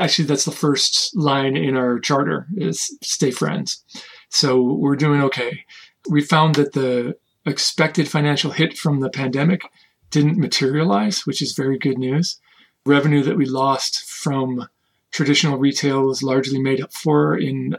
actually 0.00 0.26
that's 0.26 0.44
the 0.44 0.52
first 0.52 1.14
line 1.16 1.56
in 1.56 1.76
our 1.76 1.98
charter 1.98 2.46
is 2.56 2.96
stay 3.02 3.30
friends. 3.30 3.84
So 4.32 4.62
we're 4.62 4.96
doing 4.96 5.20
okay. 5.24 5.66
We 6.08 6.22
found 6.22 6.54
that 6.54 6.72
the 6.72 7.16
expected 7.44 8.08
financial 8.08 8.50
hit 8.50 8.78
from 8.78 9.00
the 9.00 9.10
pandemic 9.10 9.62
didn't 10.10 10.38
materialize, 10.38 11.26
which 11.26 11.42
is 11.42 11.52
very 11.52 11.78
good 11.78 11.98
news. 11.98 12.40
Revenue 12.86 13.22
that 13.24 13.36
we 13.36 13.44
lost 13.44 14.02
from 14.08 14.68
traditional 15.10 15.58
retail 15.58 16.04
was 16.06 16.22
largely 16.22 16.58
made 16.58 16.80
up 16.80 16.94
for 16.94 17.36
in 17.36 17.76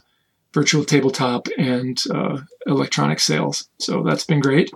virtual 0.53 0.85
tabletop 0.85 1.47
and 1.57 2.03
uh, 2.13 2.41
electronic 2.67 3.19
sales. 3.19 3.67
So 3.79 4.03
that's 4.03 4.23
been 4.23 4.39
great. 4.39 4.71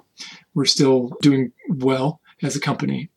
We're 0.55 0.65
still 0.65 1.15
doing 1.21 1.51
well 1.69 2.21
as 2.41 2.55
a 2.55 2.59
company 2.59 3.11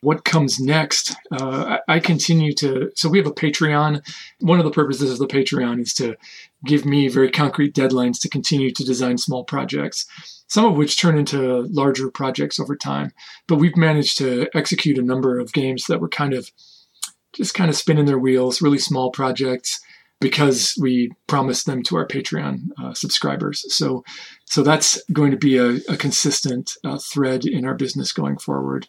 what 0.00 0.24
comes 0.24 0.60
next 0.60 1.14
uh, 1.32 1.78
I, 1.88 1.98
continue 1.98 2.52
to 2.54 2.90
so 2.94 3.08
we 3.08 3.18
have 3.18 3.26
a 3.26 3.32
patreon. 3.32 4.00
One 4.40 4.58
of 4.58 4.64
the 4.64 4.70
purposes 4.70 5.10
of 5.10 5.18
the 5.18 5.26
patreon 5.26 5.80
is 5.80 5.92
to 5.94 6.16
give 6.64 6.84
me 6.84 7.08
very 7.08 7.30
concrete 7.30 7.74
deadlines 7.74 8.20
to 8.20 8.28
continue 8.28 8.70
to 8.72 8.84
design 8.84 9.18
small 9.18 9.44
projects 9.44 10.06
some 10.48 10.64
of 10.64 10.76
which 10.76 10.98
turn 10.98 11.18
into 11.18 11.62
larger 11.70 12.10
projects 12.10 12.58
over 12.58 12.74
time. 12.74 13.12
But 13.46 13.56
we've 13.56 13.76
managed 13.76 14.18
to 14.18 14.48
execute 14.54 14.98
a 14.98 15.02
number 15.02 15.38
of 15.38 15.52
games 15.52 15.84
that 15.86 16.00
were 16.00 16.08
kind 16.08 16.32
of 16.32 16.50
just 17.34 17.54
kind 17.54 17.68
of 17.68 17.76
spinning 17.76 18.06
their 18.06 18.18
wheels 18.18 18.62
really 18.62 18.78
small 18.78 19.10
projects 19.10 19.80
because 20.20 20.76
we 20.80 21.12
promised 21.28 21.66
them 21.66 21.82
to 21.84 21.96
our 21.96 22.06
patreon 22.06 22.70
uh, 22.82 22.94
subscribers. 22.94 23.64
So 23.72 24.04
so 24.46 24.62
that's 24.62 25.00
going 25.12 25.30
to 25.30 25.36
be 25.36 25.58
a, 25.58 25.76
a 25.88 25.96
consistent 25.96 26.72
uh, 26.82 26.98
thread 26.98 27.44
in 27.44 27.64
our 27.64 27.74
business 27.74 28.10
going 28.12 28.38
forward 28.38 28.88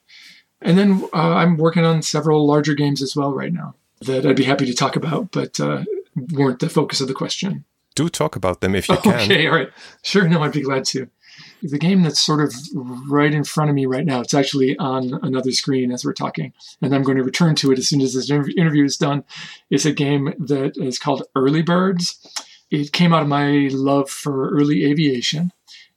and 0.61 0.77
then 0.77 1.07
uh, 1.13 1.35
I'm 1.35 1.57
working 1.57 1.85
on 1.85 2.01
several 2.01 2.45
larger 2.45 2.73
games 2.73 3.01
as 3.01 3.15
well 3.15 3.33
right 3.33 3.53
now 3.53 3.75
that 4.01 4.25
I'd 4.25 4.35
be 4.35 4.43
happy 4.43 4.65
to 4.65 4.73
talk 4.73 4.95
about, 4.95 5.31
but 5.31 5.59
uh, 5.59 5.83
weren't 6.31 6.59
the 6.59 6.69
focus 6.69 7.01
of 7.01 7.07
the 7.07 7.13
question. 7.13 7.65
Do 7.95 8.09
talk 8.09 8.35
about 8.35 8.61
them 8.61 8.75
if 8.75 8.87
you 8.87 8.97
can. 9.03 9.19
Okay, 9.21 9.47
all 9.47 9.55
right. 9.55 9.69
Sure, 10.03 10.27
no, 10.27 10.43
I'd 10.43 10.51
be 10.51 10.61
glad 10.61 10.85
to. 10.85 11.09
The 11.61 11.79
game 11.79 12.03
that's 12.03 12.19
sort 12.19 12.41
of 12.41 12.53
right 13.09 13.33
in 13.33 13.43
front 13.43 13.69
of 13.69 13.75
me 13.75 13.85
right 13.85 14.05
now, 14.05 14.21
it's 14.21 14.33
actually 14.33 14.77
on 14.77 15.19
another 15.21 15.51
screen 15.51 15.91
as 15.91 16.03
we're 16.03 16.13
talking, 16.13 16.53
and 16.81 16.93
I'm 16.93 17.03
going 17.03 17.17
to 17.17 17.23
return 17.23 17.55
to 17.55 17.71
it 17.71 17.79
as 17.79 17.87
soon 17.89 18.01
as 18.01 18.13
this 18.13 18.29
interview 18.29 18.83
is 18.83 18.97
done. 18.97 19.23
It's 19.69 19.85
a 19.85 19.91
game 19.93 20.33
that 20.39 20.77
is 20.77 20.99
called 20.99 21.23
Early 21.35 21.61
Birds. 21.61 22.45
It 22.71 22.91
came 22.91 23.13
out 23.13 23.23
of 23.23 23.27
my 23.27 23.69
love 23.71 24.09
for 24.09 24.49
early 24.49 24.85
aviation 24.85 25.51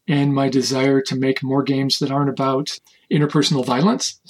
and 0.09 0.35
my 0.35 0.49
desire 0.49 1.01
to 1.03 1.17
make 1.17 1.43
more 1.43 1.63
games 1.63 1.99
that 1.99 2.11
aren't 2.11 2.31
about 2.31 2.79
interpersonal 3.13 3.65
violence. 3.65 4.21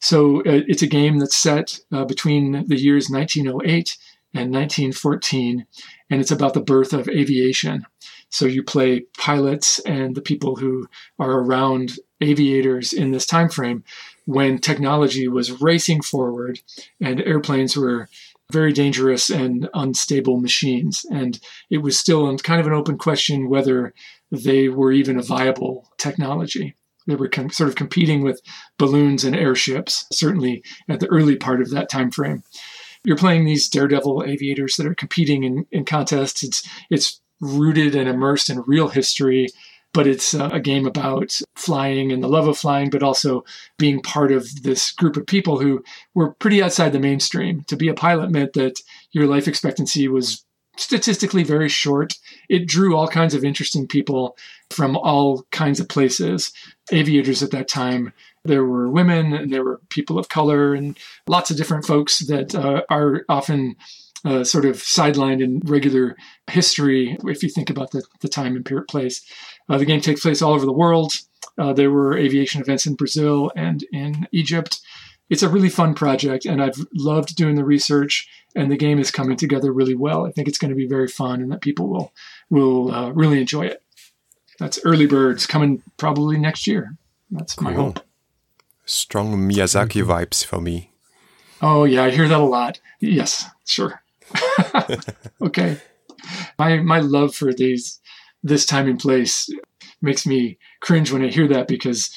So 0.00 0.40
uh, 0.40 0.62
it's 0.66 0.82
a 0.82 0.86
game 0.86 1.18
that's 1.18 1.36
set 1.36 1.78
uh, 1.92 2.04
between 2.04 2.66
the 2.66 2.80
years 2.80 3.10
1908 3.10 3.96
and 4.32 4.52
1914, 4.52 5.66
and 6.08 6.20
it's 6.20 6.30
about 6.30 6.54
the 6.54 6.60
birth 6.60 6.92
of 6.92 7.08
aviation. 7.08 7.86
So 8.30 8.46
you 8.46 8.62
play 8.62 9.00
pilots 9.18 9.80
and 9.80 10.14
the 10.14 10.22
people 10.22 10.56
who 10.56 10.88
are 11.18 11.32
around 11.32 11.98
aviators 12.20 12.92
in 12.92 13.10
this 13.10 13.26
time 13.26 13.48
frame 13.48 13.82
when 14.24 14.58
technology 14.58 15.26
was 15.26 15.60
racing 15.60 16.02
forward 16.02 16.60
and 17.00 17.20
airplanes 17.22 17.76
were 17.76 18.08
very 18.52 18.72
dangerous 18.72 19.30
and 19.30 19.68
unstable 19.74 20.40
machines. 20.40 21.04
And 21.10 21.40
it 21.70 21.78
was 21.78 21.98
still 21.98 22.36
kind 22.38 22.60
of 22.60 22.66
an 22.66 22.72
open 22.72 22.98
question 22.98 23.48
whether 23.48 23.94
they 24.30 24.68
were 24.68 24.92
even 24.92 25.18
a 25.18 25.22
viable 25.22 25.88
technology. 25.98 26.76
They 27.06 27.14
were 27.14 27.28
com- 27.28 27.50
sort 27.50 27.68
of 27.68 27.76
competing 27.76 28.22
with 28.22 28.40
balloons 28.78 29.24
and 29.24 29.34
airships, 29.36 30.06
certainly 30.12 30.62
at 30.88 31.00
the 31.00 31.08
early 31.08 31.36
part 31.36 31.60
of 31.60 31.70
that 31.70 31.88
time 31.88 32.10
frame. 32.10 32.42
You're 33.04 33.16
playing 33.16 33.44
these 33.44 33.68
daredevil 33.68 34.24
aviators 34.26 34.76
that 34.76 34.86
are 34.86 34.94
competing 34.94 35.44
in, 35.44 35.66
in 35.70 35.84
contests. 35.84 36.42
It's 36.42 36.68
it's 36.90 37.20
rooted 37.40 37.94
and 37.94 38.08
immersed 38.08 38.50
in 38.50 38.62
real 38.66 38.88
history, 38.88 39.48
but 39.94 40.06
it's 40.06 40.34
uh, 40.34 40.50
a 40.52 40.60
game 40.60 40.86
about 40.86 41.38
flying 41.56 42.12
and 42.12 42.22
the 42.22 42.28
love 42.28 42.46
of 42.46 42.58
flying, 42.58 42.90
but 42.90 43.02
also 43.02 43.44
being 43.78 44.02
part 44.02 44.30
of 44.30 44.62
this 44.62 44.92
group 44.92 45.16
of 45.16 45.26
people 45.26 45.58
who 45.58 45.82
were 46.14 46.34
pretty 46.34 46.62
outside 46.62 46.92
the 46.92 47.00
mainstream. 47.00 47.64
To 47.68 47.76
be 47.76 47.88
a 47.88 47.94
pilot 47.94 48.30
meant 48.30 48.52
that 48.52 48.80
your 49.12 49.26
life 49.26 49.48
expectancy 49.48 50.06
was 50.06 50.44
statistically 50.76 51.42
very 51.42 51.68
short. 51.68 52.14
It 52.48 52.66
drew 52.66 52.96
all 52.96 53.08
kinds 53.08 53.34
of 53.34 53.44
interesting 53.44 53.86
people 53.86 54.36
from 54.70 54.96
all 54.96 55.44
kinds 55.50 55.80
of 55.80 55.88
places. 55.88 56.52
Aviators 56.92 57.42
at 57.42 57.50
that 57.50 57.68
time, 57.68 58.12
there 58.44 58.64
were 58.64 58.88
women 58.88 59.32
and 59.32 59.52
there 59.52 59.64
were 59.64 59.80
people 59.90 60.18
of 60.18 60.28
color 60.28 60.74
and 60.74 60.98
lots 61.26 61.50
of 61.50 61.56
different 61.56 61.84
folks 61.84 62.20
that 62.26 62.54
uh, 62.54 62.82
are 62.88 63.24
often 63.28 63.76
uh, 64.24 64.44
sort 64.44 64.64
of 64.64 64.76
sidelined 64.76 65.42
in 65.42 65.60
regular 65.64 66.16
history 66.50 67.16
if 67.24 67.42
you 67.42 67.48
think 67.48 67.70
about 67.70 67.90
the, 67.90 68.02
the 68.20 68.28
time 68.28 68.56
and 68.56 68.88
place. 68.88 69.24
Uh, 69.68 69.78
the 69.78 69.84
game 69.84 70.00
takes 70.00 70.22
place 70.22 70.42
all 70.42 70.52
over 70.52 70.66
the 70.66 70.72
world. 70.72 71.14
Uh, 71.58 71.72
there 71.72 71.90
were 71.90 72.16
aviation 72.16 72.60
events 72.60 72.86
in 72.86 72.94
Brazil 72.94 73.50
and 73.56 73.84
in 73.92 74.26
Egypt 74.32 74.80
it's 75.30 75.44
a 75.44 75.48
really 75.48 75.68
fun 75.68 75.94
project 75.94 76.44
and 76.44 76.60
I've 76.60 76.84
loved 76.92 77.36
doing 77.36 77.54
the 77.54 77.64
research 77.64 78.28
and 78.56 78.70
the 78.70 78.76
game 78.76 78.98
is 78.98 79.12
coming 79.12 79.36
together 79.36 79.72
really 79.72 79.94
well. 79.94 80.26
I 80.26 80.32
think 80.32 80.48
it's 80.48 80.58
going 80.58 80.70
to 80.70 80.76
be 80.76 80.88
very 80.88 81.06
fun 81.06 81.40
and 81.40 81.50
that 81.52 81.60
people 81.60 81.88
will 81.88 82.12
will 82.50 82.92
uh, 82.92 83.10
really 83.10 83.40
enjoy 83.40 83.66
it. 83.66 83.79
That's 84.60 84.78
Early 84.84 85.06
Birds 85.06 85.46
coming 85.46 85.82
probably 85.96 86.38
next 86.38 86.66
year. 86.66 86.94
That's 87.30 87.54
cool. 87.54 87.70
my 87.70 87.72
hope. 87.74 88.00
Strong 88.84 89.36
Miyazaki 89.48 90.04
vibes 90.04 90.44
for 90.44 90.60
me. 90.60 90.92
Oh 91.62 91.84
yeah, 91.84 92.04
I 92.04 92.10
hear 92.10 92.28
that 92.28 92.40
a 92.40 92.44
lot. 92.44 92.78
Yes, 93.00 93.46
sure. 93.64 94.02
okay. 95.42 95.78
My 96.58 96.78
my 96.78 97.00
love 97.00 97.34
for 97.34 97.54
these 97.54 98.00
this 98.42 98.66
time 98.66 98.86
and 98.86 98.98
place 98.98 99.48
makes 100.02 100.26
me 100.26 100.58
cringe 100.80 101.10
when 101.10 101.24
I 101.24 101.28
hear 101.28 101.48
that 101.48 101.66
because 101.66 102.14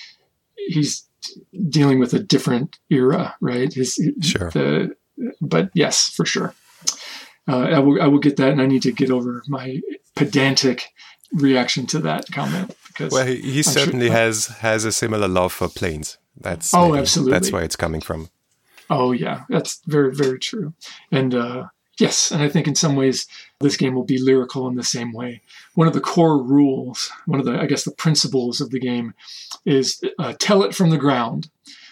he's 0.55 1.07
dealing 1.69 1.99
with 1.99 2.13
a 2.13 2.19
different 2.19 2.77
era, 2.89 3.35
right? 3.39 3.73
His, 3.73 3.99
sure. 4.21 4.51
The, 4.51 4.95
but 5.41 5.69
yes, 5.73 6.09
for 6.09 6.25
sure. 6.25 6.53
Uh, 7.47 7.59
I 7.59 7.79
will 7.79 8.01
I 8.01 8.07
will 8.07 8.19
get 8.19 8.35
that, 8.37 8.51
and 8.51 8.61
I 8.61 8.65
need 8.65 8.81
to 8.81 8.91
get 8.91 9.11
over 9.11 9.43
my 9.47 9.79
pedantic 10.15 10.89
reaction 11.33 11.85
to 11.87 11.99
that 11.99 12.25
comment 12.31 12.75
because 12.87 13.11
well, 13.11 13.25
he, 13.25 13.41
he 13.41 13.63
certainly 13.63 14.07
sure, 14.07 14.15
has 14.15 14.47
has 14.47 14.85
a 14.85 14.91
similar 14.91 15.27
love 15.27 15.51
for 15.51 15.67
planes. 15.67 16.17
That's 16.39 16.73
oh, 16.73 16.89
maybe, 16.89 16.99
absolutely. 16.99 17.33
That's 17.33 17.51
where 17.51 17.63
it's 17.63 17.75
coming 17.75 18.01
from. 18.01 18.29
Oh 18.89 19.11
yeah, 19.11 19.43
that's 19.49 19.81
very 19.85 20.13
very 20.13 20.39
true. 20.39 20.73
And 21.11 21.33
uh, 21.33 21.67
Yes, 21.99 22.31
and 22.31 22.41
I 22.41 22.49
think 22.49 22.67
in 22.67 22.73
some 22.73 22.95
ways 22.95 23.27
this 23.59 23.77
game 23.77 23.93
will 23.93 24.03
be 24.03 24.17
lyrical 24.17 24.67
in 24.67 24.75
the 24.75 24.83
same 24.83 25.13
way. 25.13 25.41
One 25.75 25.87
of 25.87 25.93
the 25.93 26.01
core 26.01 26.41
rules, 26.41 27.11
one 27.27 27.39
of 27.39 27.45
the, 27.45 27.59
I 27.59 27.67
guess, 27.67 27.83
the 27.83 27.91
principles 27.91 28.59
of 28.59 28.71
the 28.71 28.79
game 28.79 29.13
is 29.65 30.01
uh, 30.17 30.33
tell 30.39 30.63
it 30.63 30.73
from 30.73 30.89
the 30.89 30.97
ground. 30.97 31.49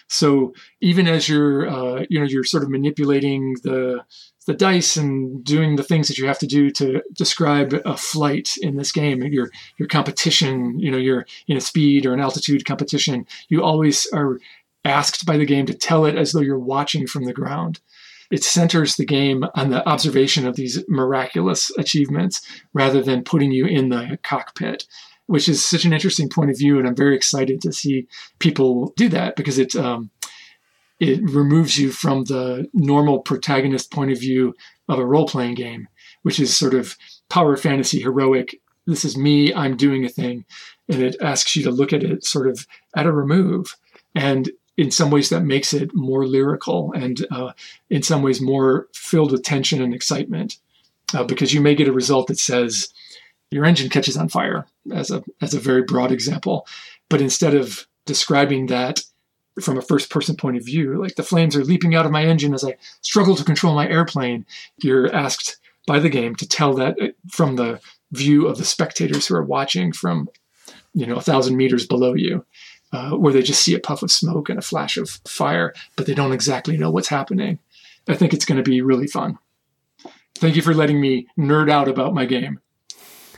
So 0.08 0.54
even 0.80 1.06
as 1.06 1.28
you're, 1.28 1.68
uh, 1.68 2.04
you 2.10 2.18
know, 2.18 2.26
you're 2.26 2.44
sort 2.44 2.64
of 2.64 2.70
manipulating 2.70 3.54
the 3.62 4.04
the 4.46 4.54
dice 4.54 4.96
and 4.96 5.44
doing 5.44 5.76
the 5.76 5.82
things 5.82 6.08
that 6.08 6.18
you 6.18 6.26
have 6.26 6.38
to 6.40 6.46
do 6.46 6.70
to 6.70 7.02
describe 7.14 7.80
a 7.84 7.96
flight 7.96 8.56
in 8.60 8.76
this 8.76 8.92
game, 8.92 9.22
your 9.22 9.50
your 9.78 9.88
competition, 9.88 10.78
you 10.78 10.90
know, 10.90 10.98
you're 10.98 11.26
in 11.46 11.56
a 11.56 11.60
speed 11.60 12.06
or 12.06 12.12
an 12.12 12.20
altitude 12.20 12.64
competition, 12.64 13.26
you 13.48 13.62
always 13.62 14.06
are 14.12 14.38
asked 14.84 15.24
by 15.26 15.36
the 15.36 15.46
game 15.46 15.66
to 15.66 15.74
tell 15.74 16.04
it 16.04 16.16
as 16.16 16.32
though 16.32 16.40
you're 16.40 16.58
watching 16.58 17.06
from 17.06 17.24
the 17.24 17.32
ground. 17.32 17.80
It 18.30 18.42
centers 18.42 18.96
the 18.96 19.04
game 19.04 19.44
on 19.54 19.70
the 19.70 19.86
observation 19.86 20.46
of 20.46 20.56
these 20.56 20.82
miraculous 20.88 21.70
achievements 21.78 22.40
rather 22.72 23.02
than 23.02 23.24
putting 23.24 23.52
you 23.52 23.66
in 23.66 23.90
the 23.90 24.18
cockpit, 24.22 24.86
which 25.26 25.48
is 25.48 25.64
such 25.64 25.84
an 25.84 25.92
interesting 25.92 26.30
point 26.30 26.50
of 26.50 26.58
view. 26.58 26.78
And 26.78 26.88
I'm 26.88 26.96
very 26.96 27.14
excited 27.14 27.60
to 27.60 27.72
see 27.72 28.08
people 28.38 28.94
do 28.96 29.08
that 29.10 29.36
because 29.36 29.58
it's 29.58 29.76
um, 29.76 30.10
it 31.02 31.20
removes 31.28 31.76
you 31.76 31.90
from 31.90 32.22
the 32.24 32.70
normal 32.72 33.18
protagonist 33.18 33.90
point 33.90 34.12
of 34.12 34.20
view 34.20 34.54
of 34.88 35.00
a 35.00 35.04
role 35.04 35.26
playing 35.26 35.54
game, 35.56 35.88
which 36.22 36.38
is 36.38 36.56
sort 36.56 36.74
of 36.74 36.96
power 37.28 37.56
fantasy 37.56 38.00
heroic. 38.00 38.60
This 38.86 39.04
is 39.04 39.16
me, 39.16 39.52
I'm 39.52 39.76
doing 39.76 40.04
a 40.04 40.08
thing. 40.08 40.44
And 40.88 41.02
it 41.02 41.16
asks 41.20 41.56
you 41.56 41.64
to 41.64 41.72
look 41.72 41.92
at 41.92 42.04
it 42.04 42.24
sort 42.24 42.46
of 42.46 42.68
at 42.94 43.06
a 43.06 43.10
remove. 43.10 43.76
And 44.14 44.48
in 44.76 44.92
some 44.92 45.10
ways 45.10 45.28
that 45.30 45.42
makes 45.42 45.74
it 45.74 45.92
more 45.92 46.24
lyrical 46.24 46.92
and 46.92 47.26
uh, 47.32 47.50
in 47.90 48.04
some 48.04 48.22
ways 48.22 48.40
more 48.40 48.86
filled 48.94 49.32
with 49.32 49.42
tension 49.42 49.82
and 49.82 49.92
excitement 49.92 50.58
uh, 51.14 51.24
because 51.24 51.52
you 51.52 51.60
may 51.60 51.74
get 51.74 51.88
a 51.88 51.92
result 51.92 52.28
that 52.28 52.38
says 52.38 52.90
your 53.50 53.64
engine 53.64 53.90
catches 53.90 54.16
on 54.16 54.28
fire 54.28 54.66
as 54.94 55.10
a 55.10 55.22
as 55.42 55.52
a 55.52 55.60
very 55.60 55.82
broad 55.82 56.10
example 56.10 56.66
but 57.10 57.20
instead 57.20 57.54
of 57.54 57.86
describing 58.06 58.66
that 58.66 59.02
from 59.60 59.76
a 59.76 59.82
first 59.82 60.10
person 60.10 60.36
point 60.36 60.56
of 60.56 60.64
view 60.64 61.00
like 61.00 61.14
the 61.16 61.22
flames 61.22 61.54
are 61.56 61.64
leaping 61.64 61.94
out 61.94 62.06
of 62.06 62.12
my 62.12 62.24
engine 62.24 62.54
as 62.54 62.64
i 62.64 62.74
struggle 63.02 63.36
to 63.36 63.44
control 63.44 63.74
my 63.74 63.88
airplane 63.88 64.46
you're 64.78 65.12
asked 65.14 65.58
by 65.86 65.98
the 65.98 66.08
game 66.08 66.34
to 66.34 66.48
tell 66.48 66.74
that 66.74 67.00
uh, 67.00 67.08
from 67.30 67.56
the 67.56 67.80
view 68.12 68.46
of 68.46 68.58
the 68.58 68.64
spectators 68.64 69.26
who 69.26 69.34
are 69.34 69.42
watching 69.42 69.92
from 69.92 70.28
you 70.94 71.06
know 71.06 71.16
a 71.16 71.22
thousand 71.22 71.56
meters 71.56 71.86
below 71.86 72.14
you 72.14 72.44
uh, 72.92 73.10
where 73.10 73.32
they 73.32 73.42
just 73.42 73.62
see 73.62 73.74
a 73.74 73.78
puff 73.78 74.02
of 74.02 74.10
smoke 74.10 74.48
and 74.48 74.58
a 74.58 74.62
flash 74.62 74.96
of 74.96 75.08
fire, 75.26 75.72
but 75.96 76.06
they 76.06 76.14
don't 76.14 76.32
exactly 76.32 76.76
know 76.76 76.90
what's 76.90 77.08
happening. 77.08 77.58
I 78.08 78.14
think 78.14 78.32
it's 78.32 78.44
going 78.44 78.62
to 78.62 78.70
be 78.70 78.82
really 78.82 79.06
fun. 79.06 79.38
Thank 80.34 80.56
you 80.56 80.62
for 80.62 80.74
letting 80.74 81.00
me 81.00 81.26
nerd 81.38 81.70
out 81.70 81.88
about 81.88 82.14
my 82.14 82.26
game. 82.26 82.60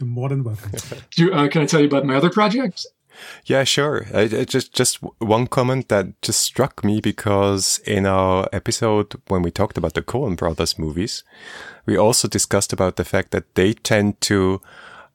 You're 0.01 0.09
more 0.09 0.29
than 0.29 0.43
welcome. 0.43 0.73
Do, 1.15 1.33
uh, 1.33 1.49
can 1.49 1.63
I 1.63 1.67
tell 1.67 1.81
you 1.81 1.87
about 1.87 2.05
my 2.05 2.17
other 2.17 2.31
project? 2.31 2.87
Yeah, 3.45 3.65
sure. 3.65 4.07
I, 4.15 4.23
I 4.23 4.45
just 4.45 4.73
just 4.73 4.99
one 5.19 5.47
comment 5.47 5.89
that 5.89 6.21
just 6.23 6.41
struck 6.41 6.85
me 6.85 7.01
because 7.01 7.81
in 7.87 8.07
our 8.07 8.49
episode 8.53 9.21
when 9.29 9.43
we 9.43 9.51
talked 9.51 9.79
about 9.79 9.95
the 9.95 10.03
Coen 10.03 10.37
Brothers 10.37 10.79
movies, 10.79 11.25
we 11.87 11.97
also 11.97 12.29
discussed 12.29 12.73
about 12.73 12.97
the 12.97 13.05
fact 13.05 13.31
that 13.31 13.55
they 13.55 13.73
tend 13.73 14.21
to 14.23 14.61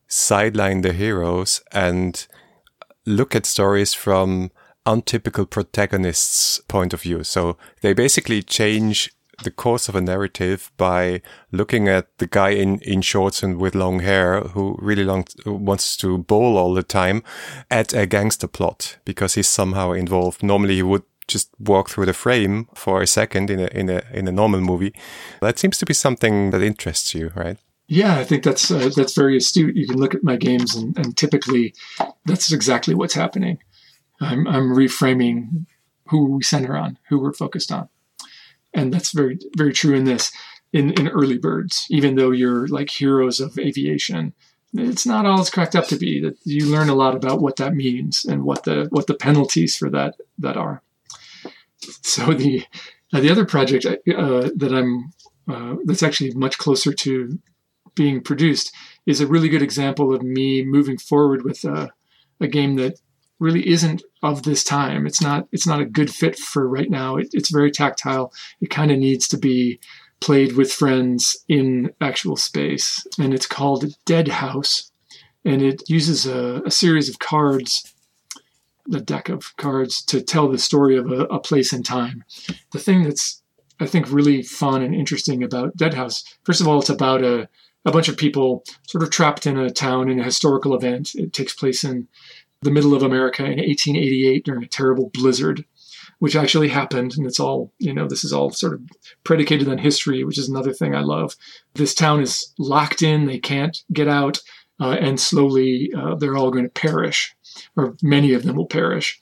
sideline 0.07 0.81
the 0.81 0.93
heroes 0.93 1.61
and 1.71 2.27
look 3.05 3.35
at 3.35 3.45
stories 3.45 3.93
from 3.93 4.51
untypical 4.85 5.45
protagonists' 5.45 6.61
point 6.67 6.93
of 6.93 7.01
view. 7.01 7.23
So 7.23 7.57
they 7.81 7.93
basically 7.93 8.41
change 8.41 9.11
the 9.43 9.51
course 9.51 9.89
of 9.89 9.95
a 9.95 10.01
narrative 10.01 10.71
by 10.77 11.21
looking 11.51 11.87
at 11.87 12.17
the 12.17 12.27
guy 12.27 12.49
in, 12.49 12.79
in 12.79 13.01
shorts 13.01 13.43
and 13.43 13.57
with 13.57 13.75
long 13.75 13.99
hair 13.99 14.41
who 14.41 14.77
really 14.79 15.03
long, 15.03 15.25
wants 15.45 15.97
to 15.97 16.17
bowl 16.17 16.57
all 16.57 16.73
the 16.73 16.83
time 16.83 17.23
at 17.69 17.93
a 17.93 18.05
gangster 18.05 18.47
plot 18.47 18.97
because 19.05 19.35
he's 19.35 19.47
somehow 19.47 19.91
involved. 19.91 20.43
Normally 20.43 20.75
he 20.75 20.83
would 20.83 21.03
just 21.27 21.49
walk 21.59 21.89
through 21.89 22.07
the 22.07 22.13
frame 22.13 22.67
for 22.73 23.01
a 23.01 23.07
second 23.07 23.49
in 23.49 23.59
a, 23.59 23.67
in 23.67 23.89
a, 23.89 24.01
in 24.11 24.27
a 24.27 24.31
normal 24.31 24.61
movie. 24.61 24.93
That 25.41 25.59
seems 25.59 25.77
to 25.77 25.85
be 25.85 25.93
something 25.93 26.49
that 26.49 26.61
interests 26.61 27.13
you, 27.13 27.31
right? 27.35 27.57
Yeah, 27.87 28.19
I 28.19 28.23
think 28.23 28.43
that's 28.43 28.69
uh, 28.69 28.91
that's 28.95 29.15
very 29.15 29.35
astute. 29.35 29.75
You 29.75 29.87
can 29.87 29.97
look 29.97 30.13
at 30.13 30.23
my 30.23 30.35
games, 30.35 30.75
and, 30.75 30.95
and 30.95 31.17
typically, 31.17 31.73
that's 32.23 32.51
exactly 32.51 32.93
what's 32.93 33.15
happening. 33.15 33.57
I'm, 34.21 34.47
I'm 34.47 34.69
reframing 34.75 35.65
who 36.05 36.35
we 36.35 36.43
center 36.43 36.77
on, 36.77 36.99
who 37.07 37.17
we're 37.17 37.33
focused 37.33 37.71
on, 37.71 37.89
and 38.73 38.93
that's 38.93 39.11
very 39.11 39.39
very 39.57 39.73
true 39.73 39.95
in 39.95 40.05
this. 40.05 40.31
In 40.71 40.91
in 40.99 41.07
early 41.07 41.39
birds, 41.39 41.87
even 41.89 42.15
though 42.15 42.29
you're 42.29 42.67
like 42.67 42.91
heroes 42.91 43.39
of 43.39 43.57
aviation, 43.57 44.33
it's 44.73 45.05
not 45.05 45.25
all 45.25 45.41
it's 45.41 45.49
cracked 45.49 45.75
up 45.75 45.87
to 45.87 45.97
be. 45.97 46.21
That 46.21 46.37
you 46.43 46.67
learn 46.67 46.89
a 46.89 46.95
lot 46.95 47.15
about 47.15 47.41
what 47.41 47.55
that 47.55 47.73
means 47.73 48.23
and 48.23 48.43
what 48.43 48.65
the 48.65 48.87
what 48.91 49.07
the 49.07 49.15
penalties 49.15 49.75
for 49.75 49.89
that 49.89 50.15
that 50.37 50.57
are. 50.57 50.83
So 52.03 52.33
the 52.33 52.65
uh, 53.13 53.19
the 53.19 53.31
other 53.31 53.45
project 53.45 53.85
uh, 53.85 54.49
that 54.55 54.71
I'm 54.71 55.11
uh, 55.49 55.77
that's 55.85 56.03
actually 56.03 56.31
much 56.31 56.57
closer 56.57 56.93
to 56.93 57.39
being 57.95 58.21
produced 58.21 58.73
is 59.05 59.19
a 59.19 59.27
really 59.27 59.49
good 59.49 59.63
example 59.63 60.13
of 60.13 60.21
me 60.21 60.63
moving 60.63 60.97
forward 60.97 61.43
with 61.43 61.63
a, 61.65 61.89
a 62.39 62.47
game 62.47 62.75
that 62.75 62.99
really 63.39 63.67
isn't 63.67 64.03
of 64.21 64.43
this 64.43 64.63
time. 64.63 65.07
It's 65.07 65.21
not 65.21 65.47
it's 65.51 65.67
not 65.67 65.81
a 65.81 65.85
good 65.85 66.09
fit 66.09 66.37
for 66.37 66.67
right 66.67 66.89
now. 66.89 67.15
It, 67.17 67.29
it's 67.33 67.51
very 67.51 67.71
tactile. 67.71 68.33
It 68.61 68.69
kind 68.69 68.91
of 68.91 68.97
needs 68.97 69.27
to 69.29 69.37
be 69.37 69.79
played 70.19 70.57
with 70.57 70.71
friends 70.71 71.37
in 71.47 71.91
actual 72.01 72.35
space, 72.35 73.05
and 73.17 73.33
it's 73.33 73.47
called 73.47 73.95
Dead 74.05 74.27
House, 74.27 74.91
and 75.45 75.61
it 75.61 75.89
uses 75.89 76.25
a, 76.25 76.61
a 76.65 76.71
series 76.71 77.07
of 77.09 77.19
cards, 77.19 77.93
a 78.93 78.99
deck 78.99 79.29
of 79.29 79.55
cards, 79.55 80.03
to 80.05 80.21
tell 80.21 80.49
the 80.49 80.57
story 80.57 80.97
of 80.97 81.09
a, 81.11 81.23
a 81.25 81.39
place 81.39 81.71
and 81.71 81.85
time. 81.85 82.25
The 82.73 82.79
thing 82.79 83.03
that's 83.03 83.41
I 83.79 83.85
think 83.85 84.11
really 84.11 84.43
fun 84.43 84.81
and 84.81 84.93
interesting 84.93 85.41
about 85.41 85.77
Dead 85.77 85.93
House, 85.93 86.23
first 86.43 86.59
of 86.59 86.67
all, 86.67 86.79
it's 86.79 86.89
about 86.89 87.23
a 87.23 87.47
a 87.85 87.91
bunch 87.91 88.09
of 88.09 88.17
people 88.17 88.63
sort 88.87 89.03
of 89.03 89.09
trapped 89.09 89.47
in 89.47 89.57
a 89.57 89.69
town 89.69 90.09
in 90.09 90.19
a 90.19 90.23
historical 90.23 90.75
event. 90.75 91.15
It 91.15 91.33
takes 91.33 91.53
place 91.53 91.83
in 91.83 92.07
the 92.61 92.71
middle 92.71 92.93
of 92.93 93.03
America 93.03 93.43
in 93.43 93.59
1888 93.59 94.45
during 94.45 94.63
a 94.63 94.67
terrible 94.67 95.09
blizzard, 95.13 95.65
which 96.19 96.35
actually 96.35 96.67
happened. 96.67 97.15
And 97.17 97.25
it's 97.25 97.39
all, 97.39 97.71
you 97.79 97.93
know, 97.93 98.07
this 98.07 98.23
is 98.23 98.33
all 98.33 98.51
sort 98.51 98.73
of 98.73 98.81
predicated 99.23 99.69
on 99.69 99.77
history, 99.77 100.23
which 100.23 100.37
is 100.37 100.49
another 100.49 100.73
thing 100.73 100.93
I 100.93 101.01
love. 101.01 101.35
This 101.75 101.93
town 101.93 102.21
is 102.21 102.53
locked 102.57 103.01
in, 103.01 103.25
they 103.25 103.39
can't 103.39 103.81
get 103.93 104.07
out, 104.07 104.39
uh, 104.79 104.97
and 104.99 105.19
slowly 105.19 105.91
uh, 105.97 106.15
they're 106.15 106.37
all 106.37 106.51
going 106.51 106.65
to 106.65 106.69
perish, 106.69 107.35
or 107.75 107.95
many 108.01 108.33
of 108.33 108.43
them 108.43 108.55
will 108.55 108.67
perish. 108.67 109.19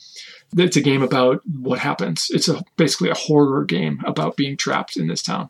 It's 0.56 0.78
a 0.78 0.82
game 0.82 1.04
about 1.04 1.42
what 1.46 1.80
happens. 1.80 2.28
It's 2.30 2.48
a, 2.48 2.64
basically 2.78 3.10
a 3.10 3.16
horror 3.16 3.66
game 3.66 4.02
about 4.06 4.38
being 4.38 4.56
trapped 4.56 4.98
in 4.98 5.08
this 5.08 5.22
town. 5.22 5.50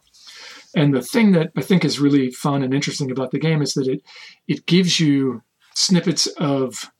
And 0.75 0.93
the 0.93 1.01
thing 1.01 1.31
that 1.31 1.51
I 1.55 1.61
think 1.61 1.85
is 1.85 1.99
really 1.99 2.31
fun 2.31 2.63
and 2.63 2.73
interesting 2.73 3.11
about 3.11 3.31
the 3.31 3.39
game 3.39 3.61
is 3.61 3.73
that 3.75 3.87
it 3.87 4.03
it 4.47 4.65
gives 4.65 4.99
you 4.99 5.41
snippets 5.73 6.27
of 6.37 6.91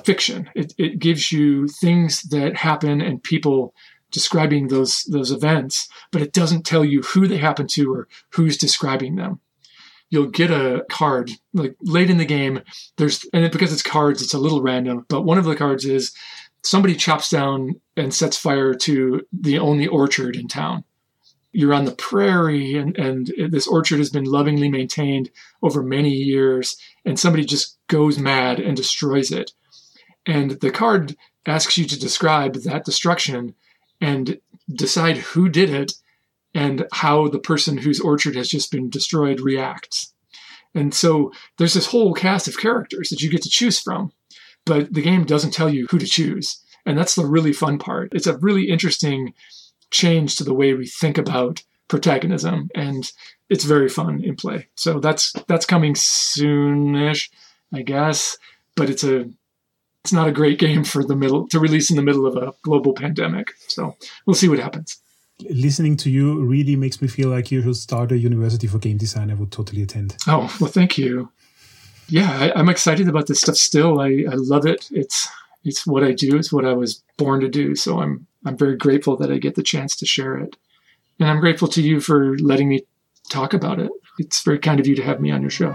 fiction. 0.00 0.50
It, 0.54 0.74
it 0.78 0.98
gives 0.98 1.32
you 1.32 1.68
things 1.68 2.22
that 2.24 2.56
happen 2.56 3.00
and 3.00 3.22
people 3.22 3.74
describing 4.10 4.68
those 4.68 5.02
those 5.04 5.30
events, 5.30 5.88
but 6.12 6.22
it 6.22 6.32
doesn't 6.32 6.64
tell 6.64 6.84
you 6.84 7.02
who 7.02 7.26
they 7.26 7.38
happen 7.38 7.66
to 7.68 7.92
or 7.92 8.08
who's 8.30 8.56
describing 8.56 9.16
them. 9.16 9.40
You'll 10.10 10.26
get 10.26 10.50
a 10.50 10.84
card 10.88 11.32
like 11.52 11.76
late 11.80 12.10
in 12.10 12.18
the 12.18 12.24
game. 12.24 12.60
There's 12.96 13.24
and 13.32 13.50
because 13.50 13.72
it's 13.72 13.82
cards, 13.82 14.22
it's 14.22 14.34
a 14.34 14.38
little 14.38 14.62
random. 14.62 15.06
But 15.08 15.22
one 15.22 15.38
of 15.38 15.44
the 15.44 15.56
cards 15.56 15.84
is 15.84 16.14
somebody 16.62 16.94
chops 16.94 17.28
down 17.28 17.80
and 17.96 18.14
sets 18.14 18.36
fire 18.36 18.74
to 18.74 19.26
the 19.32 19.58
only 19.58 19.86
orchard 19.86 20.36
in 20.36 20.48
town 20.48 20.84
you're 21.54 21.72
on 21.72 21.84
the 21.84 21.94
prairie 21.94 22.74
and, 22.74 22.98
and 22.98 23.32
this 23.50 23.68
orchard 23.68 23.98
has 23.98 24.10
been 24.10 24.24
lovingly 24.24 24.68
maintained 24.68 25.30
over 25.62 25.82
many 25.82 26.10
years 26.10 26.76
and 27.04 27.18
somebody 27.18 27.44
just 27.44 27.78
goes 27.86 28.18
mad 28.18 28.58
and 28.58 28.76
destroys 28.76 29.30
it 29.30 29.52
and 30.26 30.52
the 30.52 30.70
card 30.70 31.16
asks 31.46 31.76
you 31.76 31.84
to 31.86 31.98
describe 31.98 32.54
that 32.54 32.84
destruction 32.84 33.54
and 34.00 34.40
decide 34.72 35.18
who 35.18 35.48
did 35.48 35.70
it 35.70 35.92
and 36.54 36.86
how 36.92 37.28
the 37.28 37.38
person 37.38 37.78
whose 37.78 38.00
orchard 38.00 38.36
has 38.36 38.48
just 38.48 38.70
been 38.70 38.88
destroyed 38.88 39.40
reacts. 39.40 40.12
And 40.74 40.94
so 40.94 41.32
there's 41.58 41.74
this 41.74 41.86
whole 41.86 42.14
cast 42.14 42.48
of 42.48 42.58
characters 42.58 43.10
that 43.10 43.20
you 43.20 43.30
get 43.30 43.42
to 43.42 43.50
choose 43.50 43.78
from 43.78 44.12
but 44.64 44.92
the 44.92 45.02
game 45.02 45.24
doesn't 45.24 45.52
tell 45.52 45.68
you 45.68 45.86
who 45.90 45.98
to 45.98 46.06
choose. 46.06 46.58
And 46.86 46.98
that's 46.98 47.14
the 47.14 47.26
really 47.26 47.52
fun 47.52 47.78
part. 47.78 48.12
It's 48.12 48.26
a 48.26 48.38
really 48.38 48.70
interesting 48.70 49.34
change 49.90 50.36
to 50.36 50.44
the 50.44 50.54
way 50.54 50.74
we 50.74 50.86
think 50.86 51.18
about 51.18 51.62
protagonism 51.88 52.70
and 52.74 53.10
it's 53.50 53.64
very 53.64 53.88
fun 53.88 54.22
in 54.24 54.36
play. 54.36 54.68
So 54.74 54.98
that's 54.98 55.32
that's 55.46 55.66
coming 55.66 55.94
soonish 55.94 57.28
i 57.72 57.82
guess 57.82 58.38
but 58.74 58.88
it's 58.88 59.04
a 59.04 59.28
it's 60.04 60.12
not 60.12 60.28
a 60.28 60.32
great 60.32 60.58
game 60.58 60.84
for 60.84 61.02
the 61.02 61.16
middle 61.16 61.48
to 61.48 61.58
release 61.58 61.90
in 61.90 61.96
the 61.96 62.02
middle 62.02 62.26
of 62.26 62.36
a 62.36 62.52
global 62.62 62.92
pandemic 62.92 63.52
so 63.68 63.96
we'll 64.26 64.34
see 64.34 64.48
what 64.48 64.58
happens 64.58 65.00
listening 65.40 65.96
to 65.98 66.10
you 66.10 66.44
really 66.44 66.76
makes 66.76 67.02
me 67.02 67.08
feel 67.08 67.28
like 67.28 67.50
you 67.50 67.62
should 67.62 67.76
start 67.76 68.12
a 68.12 68.18
university 68.18 68.66
for 68.66 68.78
game 68.78 68.96
design. 68.96 69.30
I 69.30 69.34
would 69.34 69.52
totally 69.52 69.82
attend. 69.82 70.16
Oh, 70.26 70.54
well, 70.60 70.70
thank 70.70 70.96
you. 70.98 71.30
Yeah, 72.08 72.52
I, 72.54 72.58
am 72.58 72.68
excited 72.68 73.08
about 73.08 73.26
this 73.26 73.40
stuff 73.40 73.56
still. 73.56 74.00
I, 74.00 74.24
I 74.30 74.34
love 74.34 74.66
it. 74.66 74.88
It's 74.90 75.28
it's 75.64 75.86
what 75.86 76.04
I 76.04 76.12
do. 76.12 76.36
It's 76.36 76.52
what 76.52 76.66
I 76.66 76.74
was 76.74 77.02
born 77.16 77.40
to 77.40 77.48
do. 77.48 77.74
So 77.74 78.00
I'm 78.00 78.26
I'm 78.44 78.56
very 78.56 78.76
grateful 78.76 79.16
that 79.16 79.32
I 79.32 79.38
get 79.38 79.54
the 79.54 79.62
chance 79.62 79.96
to 79.96 80.06
share 80.06 80.36
it. 80.36 80.56
And 81.18 81.28
I'm 81.28 81.40
grateful 81.40 81.68
to 81.68 81.82
you 81.82 82.00
for 82.00 82.36
letting 82.38 82.68
me 82.68 82.84
talk 83.30 83.54
about 83.54 83.78
it. 83.78 83.90
It's 84.18 84.42
very 84.42 84.58
kind 84.58 84.80
of 84.80 84.86
you 84.86 84.94
to 84.96 85.02
have 85.02 85.20
me 85.20 85.30
on 85.30 85.40
your 85.40 85.50
show. 85.50 85.74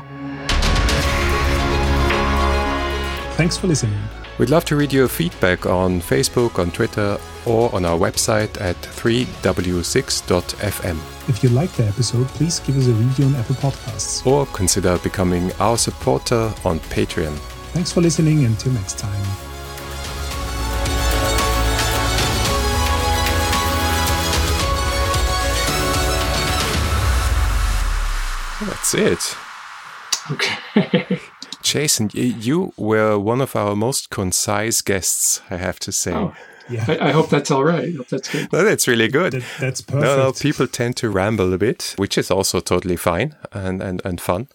Thanks 3.36 3.58
for 3.58 3.68
listening. 3.68 3.98
We'd 4.40 4.50
love 4.50 4.66
to 4.66 4.76
read 4.78 4.92
your 4.94 5.10
feedback 5.10 5.66
on 5.66 6.00
Facebook, 6.00 6.60
on 6.60 6.72
Twitter, 6.72 7.18
or 7.46 7.76
on 7.76 7.84
our 7.84 8.00
website 8.00 8.62
at 8.62 8.78
3w6.fm. 8.78 10.98
If 11.28 11.44
you 11.44 11.50
liked 11.50 11.76
the 11.76 11.88
episode, 11.88 12.26
please 12.30 12.62
give 12.62 12.78
us 12.78 12.88
a 12.88 12.94
review 12.94 13.26
on 13.26 13.36
Apple 13.36 13.56
Podcasts. 13.56 14.26
Or 14.26 14.46
consider 14.46 14.98
becoming 15.00 15.52
our 15.60 15.78
supporter 15.78 16.54
on 16.64 16.80
Patreon. 16.80 17.36
Thanks 17.74 17.92
for 17.92 18.00
listening. 18.00 18.46
Until 18.46 18.72
next 18.72 18.98
time. 18.98 19.12
That's 28.66 28.94
it. 28.94 29.36
Okay. 30.32 31.10
Jason, 31.62 32.10
you 32.14 32.74
were 32.78 33.20
one 33.20 33.42
of 33.42 33.56
our 33.56 33.76
most 33.76 34.10
concise 34.10 34.82
guests, 34.82 35.42
I 35.50 35.58
have 35.58 35.80
to 35.80 35.92
say. 35.92 36.14
Oh, 36.14 36.34
yeah. 36.70 36.86
I, 36.88 37.10
I, 37.10 37.12
hope 37.12 37.30
that's 37.30 37.52
all 37.52 37.64
right. 37.64 37.90
I 37.90 37.98
hope 37.98 38.08
that's 38.08 38.30
good. 38.30 38.52
No, 38.54 38.64
that's 38.64 38.88
really 38.88 39.08
good. 39.08 39.34
That, 39.34 39.44
that's 39.60 39.82
perfect. 39.82 40.04
No, 40.04 40.18
no, 40.18 40.32
people 40.32 40.68
tend 40.68 40.98
to 40.98 41.10
ramble 41.10 41.52
a 41.54 41.58
bit, 41.58 41.96
which 41.98 42.18
is 42.18 42.32
also 42.32 42.60
totally 42.60 42.96
fine 42.96 43.36
and, 43.52 43.82
and, 43.82 44.02
and 44.06 44.22
fun. 44.22 44.48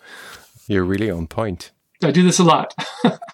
You're 0.66 0.84
really 0.84 1.10
on 1.10 1.26
point. 1.26 1.72
I 2.02 2.10
do 2.10 2.22
this 2.22 2.38
a 2.38 2.44
lot. 2.44 2.74